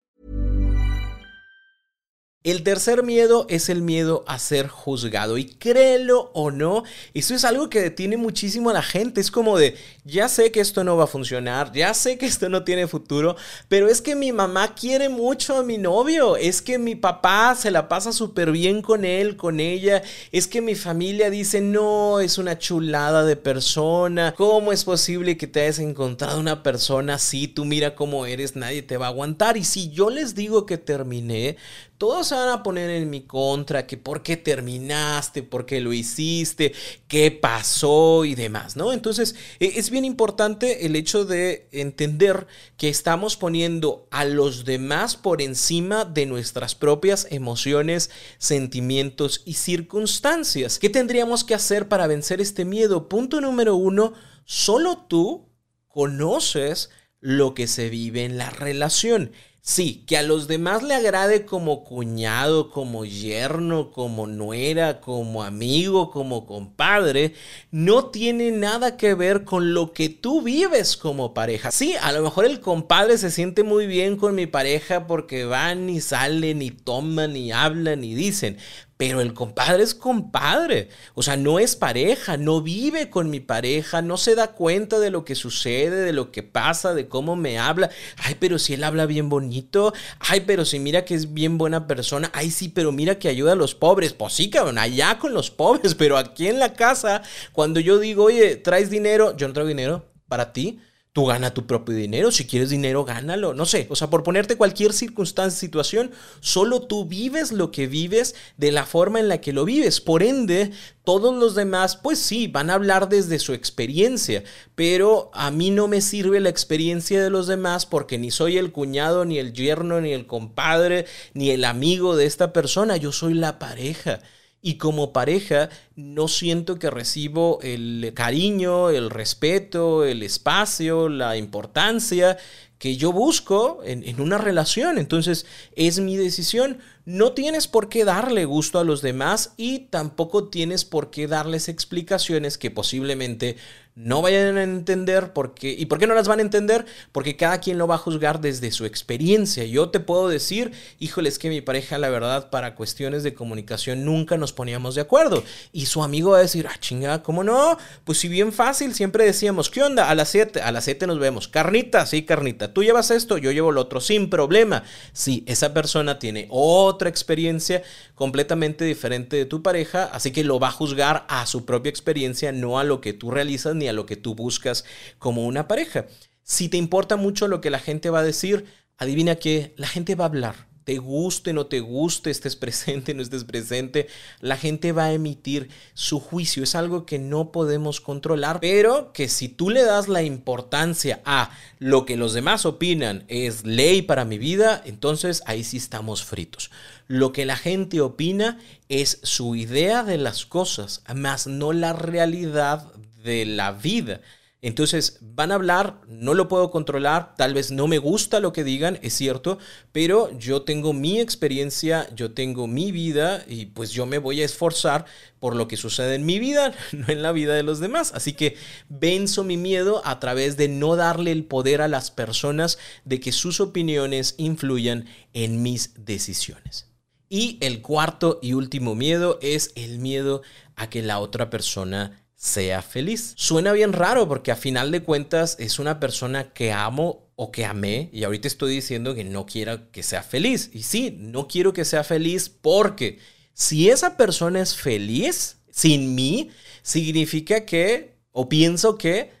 El 2.43 2.63
tercer 2.63 3.03
miedo 3.03 3.45
es 3.49 3.69
el 3.69 3.83
miedo 3.83 4.23
a 4.25 4.39
ser 4.39 4.67
juzgado 4.67 5.37
y 5.37 5.45
créelo 5.45 6.31
o 6.33 6.49
no, 6.49 6.83
eso 7.13 7.35
es 7.35 7.45
algo 7.45 7.69
que 7.69 7.81
detiene 7.81 8.17
muchísimo 8.17 8.71
a 8.71 8.73
la 8.73 8.81
gente. 8.81 9.21
Es 9.21 9.29
como 9.29 9.59
de, 9.59 9.75
ya 10.05 10.27
sé 10.27 10.51
que 10.51 10.59
esto 10.59 10.83
no 10.83 10.97
va 10.97 11.03
a 11.03 11.07
funcionar, 11.07 11.71
ya 11.71 11.93
sé 11.93 12.17
que 12.17 12.25
esto 12.25 12.49
no 12.49 12.63
tiene 12.63 12.87
futuro, 12.87 13.35
pero 13.67 13.89
es 13.89 14.01
que 14.01 14.15
mi 14.15 14.31
mamá 14.31 14.73
quiere 14.73 15.07
mucho 15.07 15.55
a 15.55 15.61
mi 15.61 15.77
novio, 15.77 16.35
es 16.35 16.63
que 16.63 16.79
mi 16.79 16.95
papá 16.95 17.53
se 17.53 17.69
la 17.69 17.87
pasa 17.87 18.11
súper 18.11 18.51
bien 18.51 18.81
con 18.81 19.05
él, 19.05 19.37
con 19.37 19.59
ella, 19.59 20.01
es 20.31 20.47
que 20.47 20.61
mi 20.61 20.73
familia 20.73 21.29
dice, 21.29 21.61
no, 21.61 22.21
es 22.21 22.39
una 22.39 22.57
chulada 22.57 23.23
de 23.23 23.35
persona, 23.35 24.33
¿cómo 24.35 24.71
es 24.71 24.83
posible 24.83 25.37
que 25.37 25.45
te 25.45 25.61
hayas 25.61 25.77
encontrado 25.77 26.39
una 26.39 26.63
persona 26.63 27.13
así? 27.13 27.47
Tú 27.47 27.65
mira 27.65 27.93
cómo 27.93 28.25
eres, 28.25 28.55
nadie 28.55 28.81
te 28.81 28.97
va 28.97 29.05
a 29.05 29.09
aguantar. 29.09 29.57
Y 29.57 29.63
si 29.63 29.91
yo 29.91 30.09
les 30.09 30.33
digo 30.33 30.65
que 30.65 30.79
terminé, 30.79 31.57
todos 32.01 32.29
se 32.29 32.33
van 32.33 32.49
a 32.49 32.63
poner 32.63 32.89
en 32.89 33.11
mi 33.11 33.21
contra, 33.21 33.85
que 33.85 33.95
por 33.95 34.23
qué 34.23 34.35
terminaste, 34.35 35.43
por 35.43 35.67
qué 35.67 35.79
lo 35.79 35.93
hiciste, 35.93 36.73
qué 37.07 37.29
pasó 37.29 38.25
y 38.25 38.33
demás, 38.33 38.75
¿no? 38.75 38.91
Entonces, 38.91 39.35
e, 39.59 39.73
es 39.75 39.91
bien 39.91 40.03
importante 40.03 40.87
el 40.87 40.95
hecho 40.95 41.25
de 41.25 41.67
entender 41.71 42.47
que 42.75 42.89
estamos 42.89 43.37
poniendo 43.37 44.07
a 44.09 44.25
los 44.25 44.65
demás 44.65 45.15
por 45.15 45.43
encima 45.43 46.03
de 46.03 46.25
nuestras 46.25 46.73
propias 46.73 47.27
emociones, 47.29 48.09
sentimientos 48.39 49.43
y 49.45 49.53
circunstancias. 49.53 50.79
¿Qué 50.79 50.89
tendríamos 50.89 51.43
que 51.43 51.53
hacer 51.53 51.87
para 51.87 52.07
vencer 52.07 52.41
este 52.41 52.65
miedo? 52.65 53.09
Punto 53.09 53.41
número 53.41 53.75
uno, 53.75 54.13
solo 54.43 55.05
tú 55.07 55.51
conoces 55.87 56.89
lo 57.21 57.53
que 57.53 57.67
se 57.67 57.89
vive 57.89 58.25
en 58.25 58.37
la 58.37 58.49
relación. 58.49 59.31
Sí, 59.63 60.03
que 60.07 60.17
a 60.17 60.23
los 60.23 60.47
demás 60.47 60.81
le 60.81 60.95
agrade 60.95 61.45
como 61.45 61.83
cuñado, 61.83 62.71
como 62.71 63.05
yerno, 63.05 63.91
como 63.91 64.25
nuera, 64.25 65.01
como 65.01 65.43
amigo, 65.43 66.09
como 66.09 66.47
compadre, 66.47 67.35
no 67.69 68.05
tiene 68.05 68.49
nada 68.49 68.97
que 68.97 69.13
ver 69.13 69.43
con 69.43 69.75
lo 69.75 69.93
que 69.93 70.09
tú 70.09 70.41
vives 70.41 70.97
como 70.97 71.35
pareja. 71.35 71.69
Sí, 71.69 71.93
a 72.01 72.11
lo 72.11 72.23
mejor 72.23 72.45
el 72.45 72.59
compadre 72.59 73.19
se 73.19 73.29
siente 73.29 73.61
muy 73.61 73.85
bien 73.85 74.17
con 74.17 74.33
mi 74.33 74.47
pareja 74.47 75.05
porque 75.05 75.45
van 75.45 75.91
y 75.91 76.01
salen 76.01 76.63
y 76.63 76.71
toman 76.71 77.37
y 77.37 77.51
hablan 77.51 78.03
y 78.03 78.15
dicen, 78.15 78.57
pero 79.01 79.19
el 79.19 79.33
compadre 79.33 79.81
es 79.81 79.95
compadre. 79.95 80.89
O 81.15 81.23
sea, 81.23 81.35
no 81.35 81.57
es 81.57 81.75
pareja, 81.75 82.37
no 82.37 82.61
vive 82.61 83.09
con 83.09 83.31
mi 83.31 83.39
pareja, 83.39 84.03
no 84.03 84.15
se 84.15 84.35
da 84.35 84.49
cuenta 84.51 84.99
de 84.99 85.09
lo 85.09 85.25
que 85.25 85.33
sucede, 85.33 86.01
de 86.01 86.13
lo 86.13 86.31
que 86.31 86.43
pasa, 86.43 86.93
de 86.93 87.07
cómo 87.07 87.35
me 87.35 87.57
habla. 87.57 87.89
Ay, 88.17 88.35
pero 88.39 88.59
si 88.59 88.75
él 88.75 88.83
habla 88.83 89.07
bien 89.07 89.27
bonito. 89.27 89.91
Ay, 90.19 90.41
pero 90.41 90.65
si 90.65 90.77
mira 90.77 91.03
que 91.03 91.15
es 91.15 91.33
bien 91.33 91.57
buena 91.57 91.87
persona. 91.87 92.29
Ay, 92.35 92.51
sí, 92.51 92.69
pero 92.69 92.91
mira 92.91 93.17
que 93.17 93.27
ayuda 93.27 93.53
a 93.53 93.55
los 93.55 93.73
pobres. 93.73 94.13
Pues 94.13 94.33
sí, 94.33 94.51
cabrón, 94.51 94.77
allá 94.77 95.17
con 95.17 95.33
los 95.33 95.49
pobres, 95.49 95.95
pero 95.97 96.15
aquí 96.15 96.45
en 96.45 96.59
la 96.59 96.75
casa, 96.75 97.23
cuando 97.53 97.79
yo 97.79 97.97
digo, 97.97 98.25
oye, 98.25 98.55
traes 98.55 98.91
dinero, 98.91 99.35
yo 99.35 99.47
no 99.47 99.55
traigo 99.55 99.69
dinero 99.69 100.05
para 100.27 100.53
ti. 100.53 100.79
Tú 101.13 101.25
gana 101.25 101.53
tu 101.53 101.67
propio 101.67 101.93
dinero, 101.93 102.31
si 102.31 102.47
quieres 102.47 102.69
dinero, 102.69 103.03
gánalo. 103.03 103.53
No 103.53 103.65
sé, 103.65 103.85
o 103.89 103.97
sea, 103.97 104.09
por 104.09 104.23
ponerte 104.23 104.55
cualquier 104.55 104.93
circunstancia, 104.93 105.59
situación, 105.59 106.11
solo 106.39 106.83
tú 106.83 107.03
vives 107.03 107.51
lo 107.51 107.69
que 107.69 107.87
vives 107.87 108.33
de 108.55 108.71
la 108.71 108.85
forma 108.85 109.19
en 109.19 109.27
la 109.27 109.41
que 109.41 109.51
lo 109.51 109.65
vives. 109.65 109.99
Por 109.99 110.23
ende, 110.23 110.71
todos 111.03 111.35
los 111.35 111.53
demás, 111.53 111.97
pues 111.97 112.17
sí, 112.17 112.47
van 112.47 112.69
a 112.69 112.75
hablar 112.75 113.09
desde 113.09 113.39
su 113.39 113.51
experiencia, 113.53 114.45
pero 114.73 115.31
a 115.33 115.51
mí 115.51 115.69
no 115.69 115.89
me 115.89 115.99
sirve 115.99 116.39
la 116.39 116.47
experiencia 116.47 117.21
de 117.21 117.29
los 117.29 117.45
demás 117.45 117.85
porque 117.85 118.17
ni 118.17 118.31
soy 118.31 118.57
el 118.57 118.71
cuñado, 118.71 119.25
ni 119.25 119.37
el 119.37 119.51
yerno, 119.51 119.99
ni 119.99 120.13
el 120.13 120.27
compadre, 120.27 121.07
ni 121.33 121.49
el 121.49 121.65
amigo 121.65 122.15
de 122.15 122.25
esta 122.25 122.53
persona, 122.53 122.95
yo 122.95 123.11
soy 123.11 123.33
la 123.33 123.59
pareja 123.59 124.21
y 124.61 124.75
como 124.75 125.11
pareja 125.11 125.69
no 125.95 126.27
siento 126.27 126.77
que 126.77 126.89
recibo 126.89 127.59
el 127.61 128.11
cariño, 128.13 128.89
el 128.89 129.09
respeto, 129.09 130.05
el 130.05 130.23
espacio, 130.23 131.09
la 131.09 131.37
importancia 131.37 132.37
que 132.77 132.97
yo 132.97 133.11
busco 133.11 133.81
en, 133.83 134.03
en, 134.03 134.19
una 134.21 134.37
relación. 134.37 134.97
Entonces 134.97 135.45
es 135.75 135.99
mi 135.99 136.15
decisión. 136.15 136.79
No 137.05 137.33
tienes 137.33 137.67
por 137.67 137.89
qué 137.89 138.05
darle 138.05 138.45
gusto 138.45 138.77
a 138.79 138.83
los 138.83 139.01
demás 139.01 139.53
y 139.57 139.79
tampoco 139.89 140.49
tienes 140.49 140.85
por 140.85 141.09
qué 141.09 141.27
darles 141.27 141.67
explicaciones 141.67 142.57
que 142.59 142.69
posiblemente 142.69 143.57
no 143.95 144.21
vayan 144.21 144.57
a 144.57 144.63
entender 144.63 145.33
por 145.33 145.53
qué. 145.53 145.75
¿Y 145.77 145.85
por 145.85 145.99
qué 145.99 146.07
no 146.07 146.15
las 146.15 146.27
van 146.27 146.39
a 146.39 146.43
entender? 146.43 146.85
Porque 147.11 147.35
cada 147.35 147.59
quien 147.59 147.77
lo 147.77 147.87
va 147.87 147.95
a 147.95 147.99
juzgar 147.99 148.39
desde 148.39 148.71
su 148.71 148.85
experiencia. 148.85 149.65
Yo 149.65 149.89
te 149.89 149.99
puedo 149.99 150.29
decir, 150.29 150.71
híjole, 150.99 151.27
es 151.27 151.37
que 151.37 151.49
mi 151.49 151.61
pareja, 151.61 151.97
la 151.97 152.09
verdad, 152.09 152.49
para 152.49 152.75
cuestiones 152.75 153.23
de 153.23 153.33
comunicación 153.33 154.05
nunca 154.05 154.37
nos 154.37 154.53
poníamos 154.53 154.95
de 154.95 155.01
acuerdo. 155.01 155.43
Y 155.73 155.87
su 155.87 156.03
amigo 156.03 156.31
va 156.31 156.37
a 156.37 156.41
decir, 156.41 156.67
ah, 156.67 156.79
chingada, 156.79 157.21
¿cómo 157.21 157.43
no? 157.43 157.77
Pues 158.05 158.17
si 158.19 158.29
bien 158.29 158.53
fácil, 158.53 158.95
siempre 158.95 159.25
decíamos, 159.25 159.69
¿qué 159.69 159.83
onda? 159.83 160.09
A 160.09 160.15
las 160.15 160.29
7, 160.29 160.61
a 160.61 160.71
las 160.71 160.85
7 160.85 161.05
nos 161.05 161.19
vemos. 161.19 161.49
Carnita, 161.49 162.05
sí, 162.05 162.23
carnita. 162.23 162.73
Tú 162.73 162.83
llevas 162.83 163.11
esto, 163.11 163.37
yo 163.37 163.51
llevo 163.51 163.73
lo 163.73 163.81
otro, 163.81 163.99
sin 163.99 164.29
problema. 164.29 164.83
Sí, 165.11 165.43
esa 165.47 165.73
persona 165.73 166.17
tiene 166.17 166.47
otra 166.91 167.09
experiencia 167.09 167.83
completamente 168.15 168.85
diferente 168.85 169.35
de 169.35 169.45
tu 169.45 169.61
pareja, 169.63 170.05
así 170.05 170.31
que 170.31 170.43
lo 170.43 170.59
va 170.59 170.67
a 170.67 170.71
juzgar 170.71 171.25
a 171.27 171.45
su 171.45 171.65
propia 171.65 171.89
experiencia, 171.89 172.51
no 172.51 172.79
a 172.79 172.83
lo 172.83 173.01
que 173.01 173.13
tú 173.13 173.31
realizas 173.31 173.75
ni 173.75 173.87
a 173.87 173.93
lo 173.93 174.05
que 174.05 174.15
tú 174.15 174.35
buscas 174.35 174.85
como 175.19 175.45
una 175.45 175.67
pareja. 175.67 176.05
Si 176.43 176.69
te 176.69 176.77
importa 176.77 177.15
mucho 177.15 177.47
lo 177.47 177.61
que 177.61 177.69
la 177.69 177.79
gente 177.79 178.09
va 178.09 178.19
a 178.19 178.23
decir, 178.23 178.65
adivina 178.97 179.35
que 179.35 179.73
la 179.77 179.87
gente 179.87 180.15
va 180.15 180.25
a 180.25 180.27
hablar. 180.27 180.70
Te 180.91 180.97
guste, 180.97 181.53
no 181.53 181.67
te 181.67 181.79
guste, 181.79 182.31
estés 182.31 182.55
presente, 182.57 183.13
no 183.13 183.21
estés 183.21 183.45
presente, 183.45 184.09
la 184.41 184.57
gente 184.57 184.91
va 184.91 185.05
a 185.05 185.13
emitir 185.13 185.69
su 185.93 186.19
juicio. 186.19 186.63
Es 186.63 186.75
algo 186.75 187.05
que 187.05 187.17
no 187.17 187.53
podemos 187.53 188.01
controlar, 188.01 188.59
pero 188.59 189.13
que 189.13 189.29
si 189.29 189.47
tú 189.47 189.69
le 189.69 189.85
das 189.85 190.09
la 190.09 190.21
importancia 190.21 191.21
a 191.23 191.51
lo 191.79 192.03
que 192.03 192.17
los 192.17 192.33
demás 192.33 192.65
opinan 192.65 193.23
es 193.29 193.65
ley 193.65 194.01
para 194.01 194.25
mi 194.25 194.37
vida, 194.37 194.81
entonces 194.83 195.43
ahí 195.45 195.63
sí 195.63 195.77
estamos 195.77 196.25
fritos. 196.25 196.71
Lo 197.07 197.31
que 197.31 197.45
la 197.45 197.55
gente 197.55 198.01
opina 198.01 198.59
es 198.89 199.21
su 199.23 199.55
idea 199.55 200.03
de 200.03 200.17
las 200.17 200.45
cosas, 200.45 201.03
más 201.15 201.47
no 201.47 201.71
la 201.71 201.93
realidad 201.93 202.91
de 203.23 203.45
la 203.45 203.71
vida. 203.71 204.19
Entonces 204.63 205.17
van 205.21 205.51
a 205.51 205.55
hablar, 205.55 206.01
no 206.07 206.35
lo 206.35 206.47
puedo 206.47 206.69
controlar, 206.69 207.35
tal 207.35 207.55
vez 207.55 207.71
no 207.71 207.87
me 207.87 207.97
gusta 207.97 208.39
lo 208.39 208.53
que 208.53 208.63
digan, 208.63 208.99
es 209.01 209.15
cierto, 209.15 209.57
pero 209.91 210.29
yo 210.37 210.61
tengo 210.61 210.93
mi 210.93 211.19
experiencia, 211.19 212.07
yo 212.13 212.33
tengo 212.33 212.67
mi 212.67 212.91
vida 212.91 213.43
y 213.47 213.65
pues 213.65 213.89
yo 213.89 214.05
me 214.05 214.19
voy 214.19 214.43
a 214.43 214.45
esforzar 214.45 215.05
por 215.39 215.55
lo 215.55 215.67
que 215.67 215.77
sucede 215.77 216.13
en 216.13 216.27
mi 216.27 216.37
vida, 216.37 216.75
no 216.91 217.07
en 217.09 217.23
la 217.23 217.31
vida 217.31 217.55
de 217.55 217.63
los 217.63 217.79
demás. 217.79 218.11
Así 218.13 218.33
que 218.33 218.55
venzo 218.87 219.43
mi 219.43 219.57
miedo 219.57 220.03
a 220.05 220.19
través 220.19 220.57
de 220.57 220.67
no 220.67 220.95
darle 220.95 221.31
el 221.31 221.43
poder 221.43 221.81
a 221.81 221.87
las 221.87 222.11
personas 222.11 222.77
de 223.03 223.19
que 223.19 223.31
sus 223.31 223.61
opiniones 223.61 224.35
influyan 224.37 225.07
en 225.33 225.63
mis 225.63 226.05
decisiones. 226.05 226.87
Y 227.29 227.57
el 227.61 227.81
cuarto 227.81 228.39
y 228.43 228.53
último 228.53 228.93
miedo 228.93 229.39
es 229.41 229.71
el 229.75 229.97
miedo 229.97 230.43
a 230.75 230.89
que 230.89 231.01
la 231.01 231.17
otra 231.19 231.49
persona 231.49 232.20
sea 232.41 232.81
feliz. 232.81 233.33
Suena 233.37 233.71
bien 233.71 233.93
raro 233.93 234.27
porque 234.27 234.51
a 234.51 234.55
final 234.55 234.89
de 234.89 235.03
cuentas 235.03 235.55
es 235.59 235.77
una 235.77 235.99
persona 235.99 236.53
que 236.53 236.71
amo 236.71 237.29
o 237.35 237.51
que 237.51 237.65
amé 237.65 238.09
y 238.11 238.23
ahorita 238.23 238.47
estoy 238.47 238.73
diciendo 238.73 239.13
que 239.13 239.23
no 239.23 239.45
quiero 239.45 239.91
que 239.91 240.01
sea 240.01 240.23
feliz. 240.23 240.71
Y 240.73 240.81
sí, 240.81 241.15
no 241.19 241.47
quiero 241.47 241.71
que 241.71 241.85
sea 241.85 242.03
feliz 242.03 242.49
porque 242.49 243.19
si 243.53 243.91
esa 243.91 244.17
persona 244.17 244.59
es 244.59 244.75
feliz 244.75 245.57
sin 245.69 246.15
mí, 246.15 246.49
significa 246.81 247.63
que, 247.63 248.17
o 248.31 248.49
pienso 248.49 248.97
que, 248.97 249.31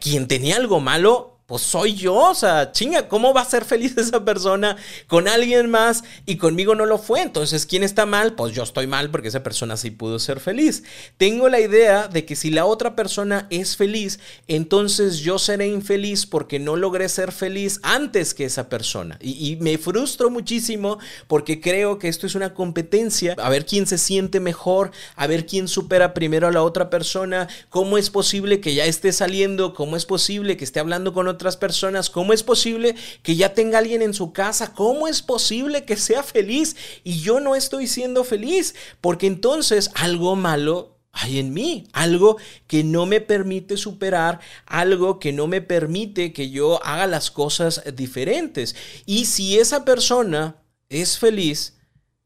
quien 0.00 0.26
tenía 0.26 0.56
algo 0.56 0.80
malo 0.80 1.31
pues 1.46 1.62
soy 1.62 1.94
yo, 1.94 2.14
o 2.14 2.34
sea, 2.34 2.72
chinga, 2.72 3.08
¿cómo 3.08 3.34
va 3.34 3.42
a 3.42 3.44
ser 3.44 3.64
feliz 3.64 3.94
esa 3.98 4.24
persona 4.24 4.76
con 5.06 5.28
alguien 5.28 5.70
más 5.70 6.04
y 6.24 6.36
conmigo 6.36 6.74
no 6.74 6.86
lo 6.86 6.98
fue? 6.98 7.20
Entonces, 7.20 7.66
¿quién 7.66 7.82
está 7.82 8.06
mal? 8.06 8.34
Pues 8.34 8.54
yo 8.54 8.62
estoy 8.62 8.86
mal 8.86 9.10
porque 9.10 9.28
esa 9.28 9.42
persona 9.42 9.76
sí 9.76 9.90
pudo 9.90 10.18
ser 10.18 10.40
feliz. 10.40 10.82
Tengo 11.16 11.48
la 11.48 11.60
idea 11.60 12.08
de 12.08 12.24
que 12.24 12.36
si 12.36 12.50
la 12.50 12.64
otra 12.64 12.96
persona 12.96 13.46
es 13.50 13.76
feliz, 13.76 14.20
entonces 14.46 15.18
yo 15.18 15.38
seré 15.38 15.66
infeliz 15.68 16.26
porque 16.26 16.58
no 16.58 16.76
logré 16.76 17.08
ser 17.08 17.32
feliz 17.32 17.80
antes 17.82 18.34
que 18.34 18.44
esa 18.44 18.68
persona. 18.68 19.18
Y, 19.20 19.56
me 19.60 19.76
frustro 19.78 20.30
muchísimo 20.30 20.98
porque 21.26 21.60
creo 21.60 21.98
que 21.98 22.08
esto 22.08 22.26
es 22.26 22.34
una 22.34 22.54
competencia, 22.54 23.34
a 23.38 23.50
ver 23.50 23.66
quién 23.66 23.86
se 23.86 23.98
siente 23.98 24.40
mejor, 24.40 24.90
a 25.14 25.26
ver 25.26 25.46
quién 25.46 25.68
supera 25.68 26.14
primero 26.14 26.48
a 26.48 26.52
la 26.52 26.62
otra 26.62 26.88
persona, 26.88 27.48
cómo 27.68 27.98
es 27.98 28.10
posible 28.10 28.60
que 28.60 28.74
ya 28.74 28.86
esté 28.86 29.12
saliendo, 29.12 29.74
cómo 29.74 29.96
es 29.96 30.06
posible 30.06 30.56
que 30.56 30.64
esté 30.64 30.80
hablando 30.80 31.12
con 31.12 31.28
otras 31.32 31.56
personas. 31.56 32.10
¿Cómo 32.10 32.32
es 32.32 32.42
posible 32.42 32.94
que 33.22 33.36
ya 33.36 33.54
tenga 33.54 33.78
alguien 33.78 34.02
en 34.02 34.14
su 34.14 34.32
casa? 34.32 34.72
¿Cómo 34.74 35.08
es 35.08 35.22
posible 35.22 35.84
que 35.84 35.96
sea 35.96 36.22
feliz 36.22 36.76
y 37.04 37.20
yo 37.20 37.40
no 37.40 37.56
estoy 37.56 37.86
siendo 37.86 38.24
feliz? 38.24 38.74
Porque 39.00 39.26
entonces 39.26 39.90
algo 39.94 40.36
malo 40.36 40.92
hay 41.12 41.38
en 41.38 41.52
mí, 41.52 41.86
algo 41.92 42.38
que 42.66 42.84
no 42.84 43.04
me 43.04 43.20
permite 43.20 43.76
superar, 43.76 44.40
algo 44.64 45.18
que 45.18 45.32
no 45.32 45.46
me 45.46 45.60
permite 45.60 46.32
que 46.32 46.50
yo 46.50 46.82
haga 46.84 47.06
las 47.06 47.30
cosas 47.30 47.82
diferentes. 47.94 48.74
Y 49.04 49.26
si 49.26 49.58
esa 49.58 49.84
persona 49.84 50.56
es 50.88 51.18
feliz, 51.18 51.74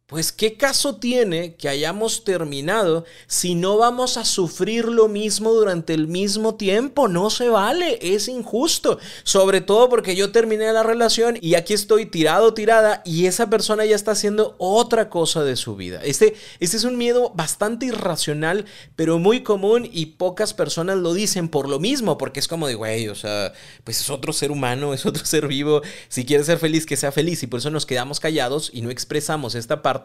pues 0.07 0.31
qué 0.31 0.57
caso 0.57 0.97
tiene 0.97 1.57
que 1.57 1.69
hayamos 1.69 2.23
terminado 2.23 3.05
si 3.27 3.57
no 3.57 3.77
vamos 3.77 4.17
a 4.17 4.25
sufrir 4.25 4.85
lo 4.85 5.09
mismo 5.09 5.53
durante 5.53 5.95
el 5.95 6.07
mismo 6.07 6.55
tiempo. 6.55 7.09
No 7.09 7.29
se 7.29 7.49
vale, 7.49 7.99
es 8.01 8.29
injusto. 8.29 9.01
Sobre 9.25 9.61
todo 9.61 9.89
porque 9.89 10.15
yo 10.15 10.31
terminé 10.31 10.73
la 10.73 10.85
relación 10.85 11.37
y 11.41 11.55
aquí 11.57 11.75
estoy 11.75 12.07
tirado, 12.07 12.55
tirada 12.55 13.03
y 13.05 13.27
esa 13.27 13.51
persona 13.51 13.85
ya 13.85 13.97
está 13.97 14.13
haciendo 14.13 14.55
otra 14.59 15.11
cosa 15.11 15.43
de 15.43 15.57
su 15.57 15.75
vida. 15.75 16.01
Este, 16.05 16.37
este 16.61 16.77
es 16.77 16.85
un 16.85 16.97
miedo 16.97 17.33
bastante 17.35 17.87
irracional, 17.87 18.65
pero 18.95 19.19
muy 19.19 19.43
común 19.43 19.91
y 19.93 20.07
pocas 20.07 20.55
personas 20.55 20.99
lo 20.99 21.15
dicen 21.15 21.49
por 21.49 21.69
lo 21.69 21.81
mismo, 21.81 22.17
porque 22.17 22.39
es 22.39 22.47
como 22.47 22.69
de, 22.69 22.77
güey, 22.77 23.09
o 23.09 23.17
sea, 23.17 23.53
pues 23.83 24.01
es 24.01 24.09
otro 24.09 24.33
ser 24.33 24.53
humano, 24.53 24.95
es 24.95 25.05
otro 25.05 25.27
ser 25.27 25.49
vivo. 25.49 25.83
Si 26.09 26.25
quiere 26.25 26.45
ser 26.45 26.59
feliz, 26.59 26.87
que 26.87 26.97
sea 26.97 27.11
feliz 27.11 27.43
y 27.43 27.49
por 27.49 27.59
eso 27.59 27.71
nos 27.71 27.87
quedamos 27.87 28.21
callados 28.21 28.71
y 28.73 28.83
no 28.83 28.91
expresamos 28.91 29.57
esta 29.57 29.83
parte 29.83 29.96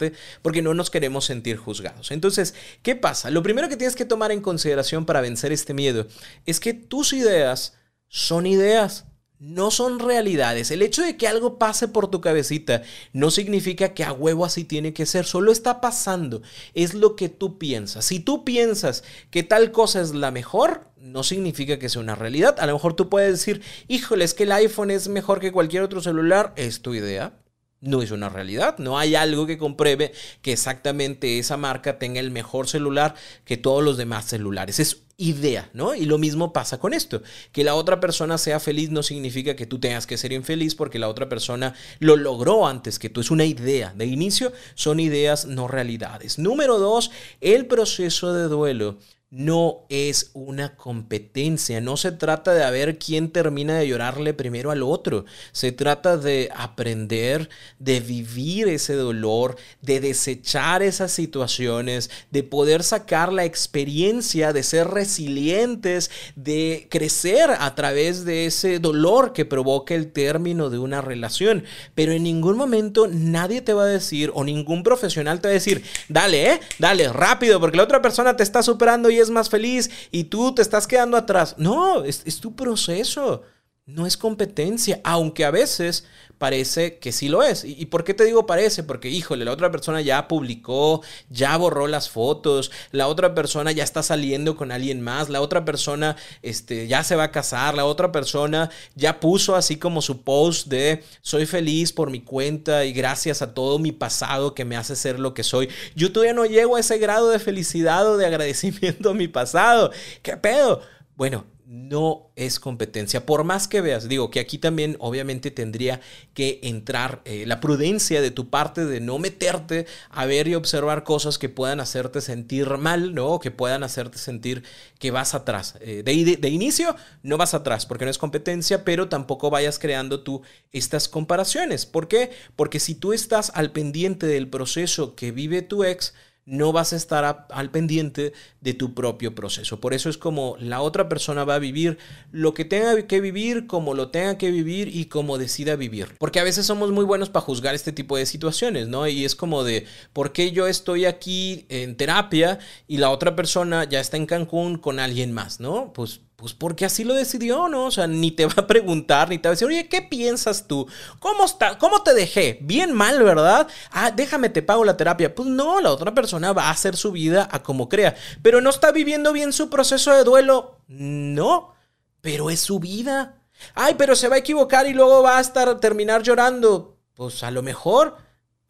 porque 0.42 0.62
no 0.62 0.74
nos 0.74 0.90
queremos 0.90 1.26
sentir 1.26 1.58
juzgados. 1.58 2.12
Entonces, 2.12 2.54
¿qué 2.82 2.96
pasa? 2.96 3.30
Lo 3.30 3.44
primero 3.44 3.70
que 3.70 3.78
tienes 3.78 3.96
que 3.96 4.06
tomar 4.06 4.32
en 4.32 4.42
consideración 4.42 5.06
para 5.06 5.22
vencer 5.22 5.52
este 5.52 5.74
miedo 5.74 6.08
es 6.46 6.60
que 6.60 6.74
tus 6.74 7.14
ideas 7.14 7.78
son 8.08 8.46
ideas 8.46 9.06
no 9.42 9.72
son 9.72 9.98
realidades. 9.98 10.70
El 10.70 10.84
hecho 10.84 11.02
de 11.02 11.18
que 11.18 11.28
algo 11.28 11.58
pase 11.58 11.88
por 11.88 12.12
tu 12.12 12.22
cabecita 12.22 12.84
no 13.12 13.32
significa 13.32 13.96
que 13.96 14.04
a 14.04 14.14
huevo 14.14 14.46
así 14.46 14.64
tiene 14.64 14.94
que 14.94 15.08
ser, 15.08 15.26
solo 15.26 15.52
está 15.52 15.82
pasando, 15.82 16.44
es 16.76 16.94
lo 16.94 17.16
que 17.16 17.28
tú 17.28 17.58
piensas. 17.58 18.06
Si 18.06 18.20
tú 18.20 18.46
piensas 18.46 19.04
que 19.32 19.42
tal 19.42 19.72
cosa 19.72 20.00
es 20.00 20.14
la 20.14 20.30
mejor, 20.30 20.92
no 20.96 21.24
significa 21.24 21.80
que 21.80 21.90
sea 21.90 22.04
una 22.04 22.14
realidad. 22.14 22.56
A 22.60 22.68
lo 22.68 22.74
mejor 22.74 22.94
tú 22.94 23.10
puedes 23.10 23.32
decir, 23.32 23.64
híjole, 23.88 24.26
es 24.26 24.36
que 24.36 24.44
el 24.44 24.52
iPhone 24.52 24.92
es 24.92 25.08
mejor 25.08 25.40
que 25.40 25.52
cualquier 25.52 25.82
otro 25.82 26.02
celular, 26.02 26.54
es 26.56 26.84
tu 26.84 26.94
idea 26.94 27.41
no 27.82 28.02
es 28.02 28.12
una 28.12 28.30
realidad. 28.30 28.78
No 28.78 28.98
hay 28.98 29.16
algo 29.16 29.46
que 29.46 29.58
compruebe 29.58 30.14
que 30.42 30.54
exactamente 30.54 31.40
esa 31.40 31.58
marca 31.58 32.00
tenga 32.00 32.20
el 32.20 32.32
mejor 32.32 32.68
celular 32.68 33.16
que 33.44 33.58
todos 33.58 33.84
los 33.84 33.98
demás 33.98 34.26
celulares. 34.26 34.80
Es 34.80 35.04
idea, 35.18 35.70
¿no? 35.74 35.94
Y 35.94 36.06
lo 36.06 36.18
mismo 36.18 36.54
pasa 36.54 36.80
con 36.80 36.94
esto. 36.94 37.22
Que 37.52 37.64
la 37.64 37.76
otra 37.76 38.00
persona 38.00 38.38
sea 38.38 38.60
feliz 38.60 38.90
no 38.90 39.04
significa 39.04 39.56
que 39.56 39.66
tú 39.66 39.80
tengas 39.80 40.08
que 40.08 40.18
ser 40.18 40.32
infeliz 40.32 40.76
porque 40.76 41.00
la 41.00 41.10
otra 41.10 41.30
persona 41.30 41.76
lo 42.00 42.16
logró 42.16 42.68
antes 42.68 42.98
que 43.00 43.10
tú. 43.10 43.22
Es 43.22 43.32
una 43.32 43.46
idea. 43.46 43.94
De 43.96 44.06
inicio 44.06 44.52
son 44.76 45.00
ideas, 45.00 45.46
no 45.46 45.68
realidades. 45.68 46.40
Número 46.40 46.80
dos, 46.80 47.12
el 47.40 47.66
proceso 47.66 48.34
de 48.34 48.44
duelo 48.44 48.98
no 49.32 49.86
es 49.88 50.32
una 50.34 50.76
competencia, 50.76 51.80
no 51.80 51.96
se 51.96 52.12
trata 52.12 52.54
de 52.54 52.70
ver 52.70 53.00
quién 53.00 53.32
termina 53.32 53.78
de 53.78 53.88
llorarle 53.88 54.34
primero 54.34 54.72
al 54.72 54.84
otro, 54.84 55.24
se 55.54 55.72
trata 55.72 56.18
de 56.18 56.50
aprender, 56.54 57.50
de 57.80 58.02
vivir 58.02 58.68
ese 58.68 58.94
dolor, 58.94 59.56
de 59.82 60.02
desechar 60.02 60.84
esas 60.84 61.14
situaciones, 61.14 62.10
de 62.30 62.44
poder 62.44 62.84
sacar 62.84 63.32
la 63.32 63.46
experiencia, 63.46 64.52
de 64.52 64.64
ser 64.64 64.90
resilientes, 64.90 66.12
de 66.36 66.88
crecer 66.90 67.52
a 67.58 67.74
través 67.74 68.26
de 68.26 68.48
ese 68.48 68.80
dolor 68.80 69.32
que 69.32 69.46
provoca 69.46 69.96
el 69.96 70.12
término 70.12 70.70
de 70.70 70.78
una 70.78 71.00
relación. 71.00 71.64
Pero 71.96 72.12
en 72.12 72.24
ningún 72.24 72.58
momento 72.58 73.08
nadie 73.08 73.62
te 73.62 73.74
va 73.74 73.84
a 73.84 73.88
decir 73.88 74.30
o 74.34 74.44
ningún 74.44 74.84
profesional 74.84 75.40
te 75.40 75.48
va 75.48 75.52
a 75.52 75.54
decir, 75.54 75.84
dale, 76.10 76.52
eh, 76.52 76.60
dale, 76.80 77.08
rápido, 77.14 77.62
porque 77.62 77.78
la 77.78 77.84
otra 77.84 78.02
persona 78.02 78.36
te 78.36 78.44
está 78.44 78.62
superando 78.62 79.10
y 79.10 79.21
es 79.22 79.30
más 79.30 79.50
feliz 79.50 79.90
y 80.12 80.26
tú 80.26 80.54
te 80.54 80.62
estás 80.62 80.88
quedando 80.88 81.18
atrás. 81.18 81.56
No, 81.58 82.04
es, 82.04 82.40
tu 82.40 82.56
proceso. 82.56 83.44
No 83.86 84.06
es 84.06 84.16
competencia, 84.16 85.02
aunque 85.04 85.44
a 85.44 85.52
veces 85.52 86.06
parece 86.38 86.98
que 86.98 87.12
sí 87.12 87.30
lo 87.30 87.44
es. 87.44 87.64
¿Y 87.64 87.86
por 87.86 88.04
qué 88.04 88.14
te 88.16 88.26
digo 88.26 88.48
parece? 88.48 88.84
Porque, 88.84 89.10
híjole, 89.10 89.46
la 89.46 89.52
otra 89.52 89.72
persona 89.72 90.02
ya 90.02 90.28
publicó, 90.28 91.04
ya 91.30 91.56
borró 91.58 91.88
las 91.88 92.10
fotos, 92.10 92.72
la 92.92 93.08
otra 93.08 93.36
persona 93.36 93.72
ya 93.72 93.84
está 93.84 94.02
saliendo 94.02 94.56
con 94.56 94.72
alguien 94.72 95.02
más, 95.02 95.30
la 95.30 95.42
otra 95.42 95.66
persona 95.66 96.16
este, 96.42 96.88
ya 96.88 97.04
se 97.04 97.16
va 97.16 97.26
a 97.26 97.32
casar, 97.32 97.76
la 97.76 97.86
otra 97.86 98.12
persona 98.12 98.72
ya 98.96 99.20
puso 99.20 99.56
así 99.56 99.78
como 99.78 100.02
su 100.02 100.24
post 100.24 100.68
de 100.68 101.04
soy 101.22 101.46
feliz 101.46 101.94
por 101.94 102.10
mi 102.10 102.22
cuenta 102.22 102.86
y 102.86 102.94
gracias 102.94 103.44
a 103.44 103.54
todo 103.54 103.78
mi 103.78 103.92
pasado 103.92 104.56
que 104.56 104.66
me 104.66 104.78
hace 104.78 104.96
ser 104.96 105.20
lo 105.20 105.36
que 105.36 105.44
soy. 105.44 105.70
Yo 105.96 106.12
todavía 106.12 106.34
no 106.34 106.46
llego 106.46 106.76
a 106.76 106.80
ese 106.80 106.98
grado 106.98 107.30
de 107.30 107.40
felicidad 107.40 108.08
o 108.08 108.18
de 108.18 108.26
agradecimiento 108.26 109.12
a 109.12 109.14
mi 109.14 109.28
pasado. 109.28 109.92
¿Qué 110.24 110.38
pedo? 110.38 110.82
Bueno, 111.16 111.46
no 111.72 112.34
es 112.36 112.60
competencia. 112.60 113.26
Por 113.26 113.46
más 113.46 113.70
que 113.70 113.80
veas, 113.80 114.10
digo 114.10 114.30
que 114.30 114.42
aquí 114.42 114.58
también 114.58 114.98
obviamente 115.00 115.52
tendría 115.52 116.02
que 116.34 116.60
entrar 116.64 117.22
eh, 117.24 117.46
la 117.48 117.62
prudencia 117.62 118.22
de 118.22 118.30
tu 118.30 118.50
parte 118.50 118.84
de 118.84 119.00
no 119.00 119.20
meterte 119.20 119.86
a 120.10 120.26
ver 120.26 120.50
y 120.50 120.56
observar 120.56 121.06
cosas 121.06 121.38
que 121.38 121.48
puedan 121.48 121.80
hacerte 121.80 122.20
sentir 122.20 122.68
mal, 122.78 123.16
¿no? 123.16 123.40
Que 123.40 123.52
puedan 123.52 123.84
hacerte 123.84 124.18
sentir 124.18 124.64
que 125.00 125.12
vas 125.12 125.34
atrás. 125.34 125.76
Eh, 125.80 126.04
de, 126.04 126.36
de, 126.36 126.50
inicio, 126.50 126.94
no 127.24 127.38
vas 127.38 127.54
atrás 127.54 127.86
porque 127.86 128.04
no 128.04 128.12
es 128.12 128.18
competencia, 128.18 128.84
pero 128.84 129.08
tampoco 129.08 129.50
vayas 129.50 129.80
creando 129.80 130.24
tú 130.24 130.42
estas 130.74 131.08
comparaciones. 131.08 131.86
¿Por 131.86 132.10
qué? 132.10 132.32
Porque 132.58 132.82
si 132.82 132.96
tú 132.96 133.14
estás 133.14 133.50
al 133.56 133.72
pendiente 133.72 134.28
del 134.28 134.50
proceso 134.50 135.16
que 135.16 135.32
vive 135.32 135.62
tu 135.62 135.86
ex, 135.86 136.14
no 136.52 136.74
vas 136.74 136.92
a 136.92 136.98
estar 136.98 137.48
al 137.50 137.72
pendiente 137.72 138.34
de 138.60 138.74
tu 138.74 138.94
propio 138.94 139.34
proceso. 139.34 139.80
Por 139.80 139.94
eso 139.94 140.10
es 140.10 140.18
como 140.18 140.58
la 140.60 140.82
otra 140.82 141.08
persona 141.08 141.46
va 141.46 141.56
a 141.56 141.60
vivir 141.60 141.98
lo 142.34 142.54
que 142.54 142.66
tenga 142.66 143.08
que 143.08 143.22
vivir, 143.22 143.68
como 143.68 143.94
lo 143.94 144.10
tenga 144.10 144.38
que 144.38 144.52
vivir 144.52 144.90
y 144.94 145.06
como 145.06 145.38
decida 145.38 145.78
vivir. 145.78 146.10
Porque 146.20 146.42
a 146.42 146.44
veces 146.44 146.66
somos 146.66 146.92
muy 146.92 147.06
buenos 147.06 147.30
para 147.30 147.46
juzgar 147.46 147.74
este 147.74 147.94
tipo 147.94 148.18
de 148.18 148.26
situaciones, 148.26 148.90
¿no? 148.90 149.08
Y 149.08 149.24
es 149.24 149.34
como 149.34 149.64
de, 149.64 149.86
¿por 150.12 150.34
qué 150.34 150.52
yo 150.52 150.68
estoy 150.68 151.06
aquí 151.06 151.66
en 151.70 151.96
terapia 151.96 152.60
y 152.86 152.98
la 152.98 153.12
otra 153.12 153.34
persona 153.34 153.86
ya 153.86 154.02
está 154.02 154.18
en 154.18 154.26
Cancún 154.26 154.78
con 154.78 155.00
alguien 155.00 155.32
más, 155.32 155.62
¿no? 155.62 155.94
Pues 155.94 156.20
pues 156.42 156.56
porque 156.56 156.86
así 156.86 157.04
lo 157.04 157.14
decidió, 157.14 157.68
¿no? 157.70 157.86
O 157.86 157.92
sea, 157.92 158.08
ni 158.08 158.32
te 158.32 158.46
va 158.48 158.54
a 158.58 158.66
preguntar, 158.66 159.30
ni 159.30 159.38
te 159.38 159.48
va 159.48 159.52
a 159.52 159.54
decir, 159.54 159.68
oye, 159.68 159.88
¿qué 159.88 160.02
piensas 160.02 160.68
tú? 160.68 160.88
¿Cómo 161.20 161.46
está? 161.46 161.78
¿Cómo 161.78 162.02
te 162.02 162.16
dejé? 162.16 162.58
Bien 162.64 162.94
mal, 162.94 163.22
¿verdad? 163.22 163.68
Ah, 163.92 164.10
déjame, 164.10 164.50
te 164.50 164.64
pago 164.64 164.84
la 164.84 164.98
terapia. 164.98 165.36
Pues 165.36 165.48
no, 165.48 165.80
la 165.82 165.92
otra 165.92 166.16
persona 166.16 166.52
va 166.52 166.64
a 166.64 166.72
hacer 166.72 166.98
su 166.98 167.12
vida 167.12 167.48
a 167.52 167.62
como 167.62 167.90
crea. 167.90 168.16
Pero 168.42 168.60
no 168.60 168.72
está 168.72 168.92
viviendo 168.92 169.34
bien 169.34 169.54
su 169.54 169.70
proceso 169.70 170.12
de 170.14 170.24
duelo. 170.24 170.80
No, 170.88 171.76
pero 172.22 172.50
es 172.50 172.60
su 172.60 172.80
vida. 172.80 173.44
Ay, 173.76 173.94
pero 173.96 174.16
se 174.16 174.28
va 174.28 174.38
a 174.38 174.40
equivocar 174.40 174.88
y 174.88 174.94
luego 174.94 175.22
va 175.22 175.38
a 175.38 175.42
estar 175.42 175.80
terminar 175.80 176.24
llorando. 176.24 176.98
Pues 177.14 177.44
a 177.44 177.52
lo 177.52 177.62
mejor. 177.62 178.18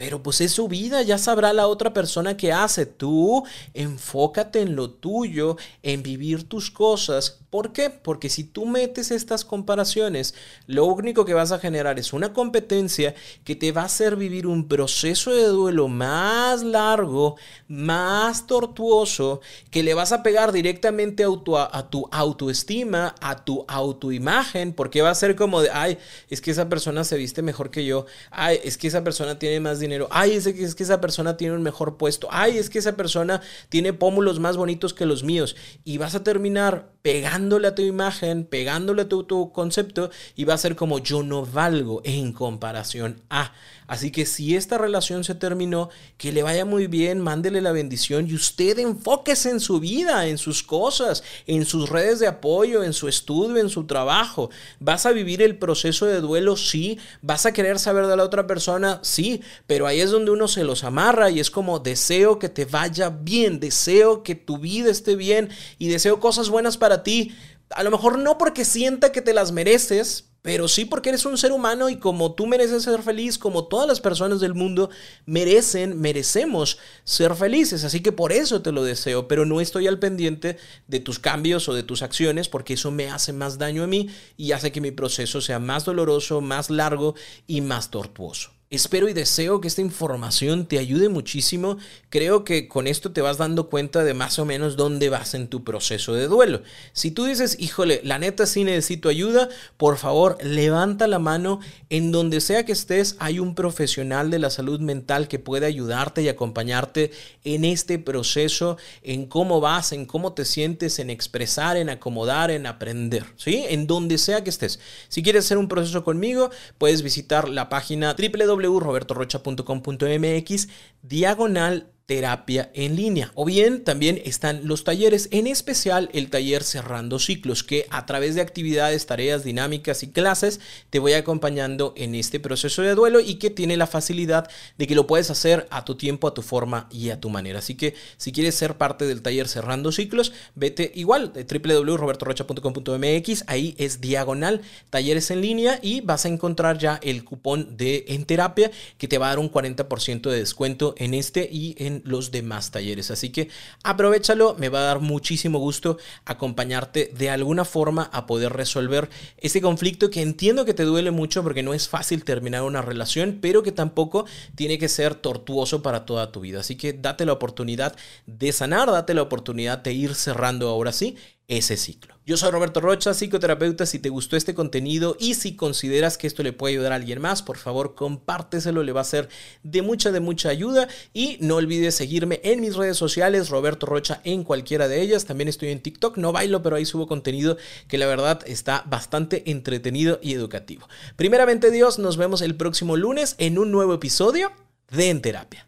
Pero 0.02 0.24
pues 0.24 0.42
es 0.42 0.52
su 0.52 0.68
vida, 0.68 1.04
ya 1.04 1.20
sabrá 1.20 1.54
la 1.54 1.68
otra 1.68 1.94
persona 1.94 2.36
qué 2.36 2.52
hace. 2.52 2.88
Tú 2.88 3.46
enfócate 3.76 4.60
en 4.60 4.76
lo 4.76 4.90
tuyo, 4.90 5.58
en 5.84 6.02
vivir 6.02 6.50
tus 6.50 6.72
cosas. 6.72 7.38
¿Por 7.52 7.72
qué? 7.72 7.92
Porque 7.92 8.30
si 8.30 8.44
tú 8.46 8.66
metes 8.66 9.12
estas 9.12 9.46
comparaciones, 9.46 10.34
lo 10.66 10.86
único 10.86 11.24
que 11.24 11.36
vas 11.36 11.52
a 11.52 11.60
generar 11.60 12.00
es 12.00 12.14
una 12.14 12.34
competencia 12.34 13.14
que 13.44 13.56
te 13.56 13.72
va 13.72 13.84
a 13.84 13.86
hacer 13.86 14.16
vivir 14.16 14.48
un 14.48 14.68
proceso 14.68 15.36
de 15.36 15.44
duelo 15.44 15.88
más 15.88 16.64
largo, 16.64 17.36
más 17.68 18.48
tortuoso, 18.48 19.42
que 19.70 19.84
le 19.84 19.94
vas 19.94 20.14
a 20.14 20.24
pegar 20.24 20.52
directamente 20.52 21.24
a 21.24 21.44
tu, 21.44 21.58
a 21.58 21.90
tu 21.92 22.08
autoestima, 22.12 23.14
a 23.22 23.44
tu 23.44 23.66
autoimagen, 23.68 24.74
porque 24.74 25.04
va 25.04 25.12
a 25.12 25.16
ser 25.16 25.36
como 25.36 25.62
de, 25.62 25.70
ay, 25.72 26.00
es 26.30 26.42
que 26.42 26.50
esa 26.50 26.70
persona 26.70 27.04
se 27.04 27.18
viste 27.18 27.44
mejor 27.44 27.70
que 27.70 27.86
yo, 27.86 28.08
ay, 28.32 28.60
es 28.64 28.78
que 28.80 28.88
esa 28.88 29.04
persona 29.04 29.38
tiene 29.38 29.60
más 29.60 29.80
dinero 29.80 29.91
Ay, 30.12 30.34
es 30.34 30.46
que, 30.46 30.64
es 30.64 30.76
que 30.76 30.84
esa 30.84 31.02
persona 31.02 31.38
tiene 31.38 31.56
un 31.56 31.64
mejor 31.64 31.98
puesto. 31.98 32.28
Ay, 32.32 32.58
es 32.58 32.70
que 32.70 32.80
esa 32.80 32.96
persona 32.96 33.42
tiene 33.70 33.94
pómulos 33.94 34.40
más 34.40 34.58
bonitos 34.58 34.94
que 34.94 35.06
los 35.06 35.24
míos. 35.24 35.56
Y 35.84 35.98
vas 35.98 36.16
a 36.16 36.24
terminar 36.24 36.92
pegándole 37.02 37.68
a 37.68 37.76
tu 37.76 37.82
imagen, 37.82 38.46
pegándole 38.46 39.04
a 39.04 39.10
tu, 39.10 39.52
concepto 39.52 40.12
y 40.36 40.44
va 40.44 40.54
a 40.54 40.58
ser 40.58 40.76
como 40.76 41.00
yo 41.00 41.24
no 41.24 41.46
valgo 41.46 42.02
en 42.04 42.34
comparación 42.34 43.22
a. 43.30 43.54
Así 43.88 44.10
que 44.10 44.26
si 44.26 44.56
esta 44.56 44.78
relación 44.78 45.26
se 45.26 45.36
terminó, 45.36 45.90
que 46.18 46.32
le 46.32 46.44
vaya 46.44 46.64
muy 46.64 46.88
bien, 46.88 47.20
mándele 47.20 47.60
la 47.60 47.74
bendición 47.74 48.26
y 48.30 48.36
usted 48.36 48.80
enfóquese 48.80 49.50
en 49.50 49.60
su 49.60 49.82
vida, 49.82 50.28
en 50.28 50.38
sus 50.38 50.64
cosas, 50.64 51.24
en 51.46 51.66
sus 51.66 51.90
redes 51.90 52.20
de 52.20 52.28
apoyo, 52.28 52.84
en 52.84 52.94
su 52.94 53.10
estudio, 53.10 53.58
en 53.58 53.70
su 53.70 53.86
trabajo. 53.88 54.50
¿Vas 54.80 55.06
a 55.06 55.12
vivir 55.12 55.42
el 55.42 55.58
proceso 55.58 56.06
de 56.06 56.22
duelo? 56.22 56.56
Sí. 56.56 57.00
¿Vas 57.22 57.46
a 57.46 57.52
querer 57.52 57.80
saber 57.80 58.08
de 58.08 58.16
la 58.16 58.24
otra 58.24 58.48
persona? 58.48 59.00
Sí. 59.02 59.42
Pero 59.68 59.88
ahí 59.88 60.00
es 60.00 60.12
donde 60.12 60.32
uno 60.32 60.48
se 60.48 60.64
los 60.64 60.86
amarra 60.86 61.30
y 61.30 61.42
es 61.42 61.52
como 61.52 61.80
deseo 61.80 62.40
que 62.40 62.48
te 62.48 62.64
vaya 62.64 63.10
bien, 63.10 63.60
deseo 63.60 64.24
que 64.24 64.36
tu 64.36 64.58
vida 64.58 64.90
esté 64.90 65.18
bien 65.18 65.50
y 65.80 65.90
deseo 65.90 66.22
cosas 66.22 66.48
buenas 66.48 66.78
para 66.78 66.91
ti. 67.04 67.36
A 67.70 67.84
lo 67.84 67.92
mejor 67.92 68.20
no 68.20 68.38
porque 68.38 68.66
sienta 68.66 69.12
que 69.12 69.22
te 69.22 69.34
las 69.34 69.52
mereces, 69.52 70.32
pero 70.42 70.68
sí 70.68 70.86
porque 70.86 71.10
eres 71.10 71.26
un 71.26 71.38
ser 71.38 71.52
humano 71.52 71.90
y 71.90 71.98
como 71.98 72.34
tú 72.34 72.48
mereces 72.48 72.84
ser 72.84 73.04
feliz, 73.04 73.38
como 73.38 73.68
todas 73.68 73.88
las 73.88 74.02
personas 74.02 74.40
del 74.40 74.56
mundo 74.56 74.90
merecen, 75.26 76.00
merecemos 76.00 76.80
ser 77.04 77.36
felices. 77.36 77.84
Así 77.84 78.02
que 78.02 78.12
por 78.12 78.32
eso 78.32 78.62
te 78.62 78.72
lo 78.72 78.84
deseo, 78.84 79.28
pero 79.28 79.46
no 79.46 79.62
estoy 79.62 79.88
al 79.88 80.00
pendiente 80.00 80.58
de 80.88 81.00
tus 81.00 81.20
cambios 81.20 81.70
o 81.70 81.74
de 81.74 81.84
tus 81.84 82.02
acciones 82.02 82.50
porque 82.50 82.74
eso 82.74 82.92
me 82.92 83.10
hace 83.10 83.34
más 83.34 83.58
daño 83.58 83.84
a 83.84 83.88
mí 83.88 84.10
y 84.36 84.52
hace 84.54 84.72
que 84.72 84.82
mi 84.82 84.92
proceso 84.92 85.42
sea 85.42 85.60
más 85.60 85.86
doloroso, 85.86 86.42
más 86.42 86.70
largo 86.70 87.14
y 87.46 87.62
más 87.62 87.92
tortuoso. 87.92 88.52
Espero 88.74 89.10
y 89.10 89.14
deseo 89.14 89.60
que 89.60 89.68
esta 89.68 89.82
información 89.82 90.66
te 90.66 90.80
ayude 90.80 91.10
muchísimo. 91.10 91.78
Creo 92.10 92.46
que 92.46 92.70
con 92.70 92.88
esto 92.88 93.12
te 93.12 93.20
vas 93.20 93.38
dando 93.38 93.70
cuenta 93.70 94.06
de 94.06 94.14
más 94.14 94.40
o 94.40 94.46
menos 94.46 94.78
dónde 94.78 95.10
vas 95.10 95.34
en 95.34 95.50
tu 95.50 95.66
proceso 95.66 96.14
de 96.14 96.28
duelo. 96.28 96.62
Si 96.94 97.12
tú 97.12 97.26
dices, 97.26 97.58
híjole, 97.60 98.00
la 98.06 98.18
neta 98.18 98.46
sí 98.46 98.64
necesito 98.64 99.10
ayuda, 99.10 99.50
por 99.76 99.98
favor, 99.98 100.38
levanta 100.42 101.08
la 101.08 101.20
mano. 101.20 101.60
En 101.90 102.14
donde 102.14 102.40
sea 102.40 102.64
que 102.64 102.72
estés, 102.72 103.18
hay 103.20 103.40
un 103.40 103.56
profesional 103.56 104.32
de 104.32 104.40
la 104.40 104.50
salud 104.50 104.80
mental 104.80 105.28
que 105.28 105.38
puede 105.38 105.66
ayudarte 105.66 106.22
y 106.22 106.30
acompañarte 106.30 107.12
en 107.44 107.66
este 107.66 108.00
proceso, 108.00 108.78
en 109.04 109.26
cómo 109.26 109.60
vas, 109.60 109.92
en 109.92 110.06
cómo 110.06 110.32
te 110.32 110.46
sientes, 110.46 110.98
en 111.00 111.10
expresar, 111.10 111.76
en 111.76 111.90
acomodar, 111.90 112.52
en 112.52 112.66
aprender. 112.66 113.26
¿Sí? 113.36 113.66
En 113.68 113.86
donde 113.86 114.18
sea 114.18 114.46
que 114.46 114.50
estés. 114.50 114.80
Si 115.10 115.22
quieres 115.24 115.44
hacer 115.44 115.58
un 115.58 115.68
proceso 115.68 116.06
conmigo, 116.06 116.52
puedes 116.78 117.02
visitar 117.02 117.50
la 117.50 117.68
página 117.68 118.16
www 118.18 118.61
www.robertorocha.com.mx 118.62 120.68
diagonal 121.02 121.91
terapia 122.06 122.72
en 122.74 122.96
línea. 122.96 123.32
O 123.36 123.46
bien 123.46 123.84
también 123.84 124.22
están 124.26 124.68
los 124.68 124.84
talleres, 124.84 125.30
en 125.32 125.48
especial 125.48 126.10
el 126.14 126.30
taller 126.30 126.64
Cerrando 126.64 127.20
Ciclos, 127.20 127.64
que 127.64 127.86
a 127.90 128.06
través 128.06 128.36
de 128.36 128.42
actividades, 128.42 129.06
tareas 129.06 129.44
dinámicas 129.44 130.04
y 130.04 130.08
clases 130.08 130.60
te 130.90 131.00
voy 131.00 131.14
acompañando 131.14 131.94
en 131.96 132.16
este 132.16 132.40
proceso 132.40 132.82
de 132.82 132.96
duelo 132.96 133.20
y 133.20 133.36
que 133.36 133.50
tiene 133.50 133.78
la 133.78 133.88
facilidad 133.88 134.50
de 134.78 134.88
que 134.88 134.96
lo 134.96 135.08
puedes 135.08 135.30
hacer 135.30 135.68
a 135.72 135.86
tu 135.86 135.96
tiempo, 135.96 136.28
a 136.28 136.34
tu 136.34 136.42
forma 136.42 136.88
y 136.92 137.10
a 137.10 137.20
tu 137.20 137.30
manera. 137.30 137.60
Así 137.60 137.76
que 137.76 137.96
si 138.18 138.32
quieres 138.32 138.56
ser 138.56 138.78
parte 138.78 139.06
del 139.06 139.22
taller 139.22 139.48
Cerrando 139.48 139.92
Ciclos, 139.92 140.34
vete 140.56 140.92
igual 140.96 141.32
de 141.34 141.46
www.robertorocha.com.mx, 141.46 143.44
ahí 143.48 143.76
es 143.78 144.02
diagonal 144.02 144.62
talleres 144.90 145.32
en 145.32 145.42
línea 145.42 145.80
y 145.82 146.02
vas 146.02 146.26
a 146.26 146.30
encontrar 146.30 146.78
ya 146.78 147.00
el 147.02 147.24
cupón 147.24 147.78
de 147.78 148.06
en 148.10 148.26
terapia 148.26 148.72
que 148.98 149.08
te 149.08 149.18
va 149.18 149.28
a 149.28 149.30
dar 149.30 149.40
un 149.40 149.52
40% 149.52 150.30
de 150.30 150.40
descuento 150.40 150.94
en 150.98 151.14
este 151.14 151.48
y 151.52 151.76
los 152.06 152.32
demás 152.32 152.72
talleres. 152.72 153.12
Así 153.12 153.30
que 153.30 153.50
aprovechalo, 153.84 154.56
me 154.58 154.70
va 154.70 154.80
a 154.80 154.84
dar 154.84 155.00
muchísimo 155.00 155.60
gusto 155.60 155.98
acompañarte 156.26 157.12
de 157.18 157.30
alguna 157.30 157.66
forma 157.66 158.10
a 158.14 158.26
poder 158.26 158.54
resolver 158.54 159.10
este 159.38 159.62
conflicto 159.62 160.10
que 160.10 160.22
entiendo 160.22 160.66
que 160.66 160.74
te 160.74 160.84
duele 160.84 161.12
mucho 161.12 161.44
porque 161.44 161.64
no 161.64 161.74
es 161.74 161.90
fácil 161.90 162.24
terminar 162.24 162.64
una 162.64 162.82
relación, 162.82 163.40
pero 163.42 163.64
que 163.64 163.72
tampoco 163.72 164.26
tiene 164.56 164.78
que 164.78 164.90
ser 164.90 165.16
tortuoso 165.16 165.82
para 165.82 166.06
toda 166.06 166.32
tu 166.32 166.42
vida. 166.42 166.62
Así 166.62 166.76
que 166.76 166.94
date 166.94 167.26
la 167.26 167.34
oportunidad 167.34 167.96
de 168.26 168.52
sanar, 168.52 168.90
date 168.92 169.14
la 169.14 169.22
oportunidad 169.22 169.80
de 169.80 169.94
ir 169.94 170.16
cerrando 170.16 170.70
ahora 170.70 170.92
sí 170.92 171.18
ese 171.48 171.76
ciclo. 171.76 172.16
Yo 172.32 172.38
soy 172.38 172.52
Roberto 172.52 172.80
Rocha, 172.80 173.14
psicoterapeuta. 173.14 173.86
Si 173.86 174.00
te 174.00 174.08
gustó 174.08 174.38
este 174.38 174.54
contenido 174.54 175.18
y 175.20 175.34
si 175.34 175.58
consideras 175.58 176.18
que 176.18 176.28
esto 176.28 176.44
le 176.44 176.54
puede 176.54 176.76
ayudar 176.76 176.94
a 176.94 176.96
alguien 176.96 177.20
más, 177.20 177.42
por 177.44 177.58
favor 177.58 177.94
compárteselo, 177.94 178.84
le 178.84 178.94
va 178.94 179.02
a 179.02 179.04
ser 179.04 179.28
de 179.64 179.82
mucha, 179.82 180.14
de 180.14 180.22
mucha 180.22 180.48
ayuda. 180.48 180.88
Y 181.14 181.36
no 181.42 181.58
olvides 181.58 181.94
seguirme 181.94 182.40
en 182.46 182.62
mis 182.62 182.78
redes 182.78 182.96
sociales, 182.96 183.50
Roberto 183.50 183.86
Rocha 183.86 184.22
en 184.24 184.46
cualquiera 184.46 184.88
de 184.88 185.02
ellas. 185.02 185.26
También 185.26 185.50
estoy 185.50 185.72
en 185.72 185.82
TikTok, 185.82 186.16
no 186.16 186.32
bailo, 186.32 186.64
pero 186.64 186.78
ahí 186.78 186.86
subo 186.86 187.06
contenido 187.06 187.58
que 187.90 187.98
la 187.98 188.08
verdad 188.08 188.40
está 188.46 188.86
bastante 188.88 189.52
entretenido 189.52 190.18
y 190.22 190.32
educativo. 190.32 190.88
Primeramente 191.18 191.70
Dios, 191.70 192.00
nos 192.00 192.16
vemos 192.16 192.42
el 192.42 192.56
próximo 192.56 192.96
lunes 192.96 193.36
en 193.40 193.60
un 193.60 193.72
nuevo 193.72 193.94
episodio 193.94 194.54
de 194.90 195.10
En 195.10 195.22
Terapia. 195.22 195.68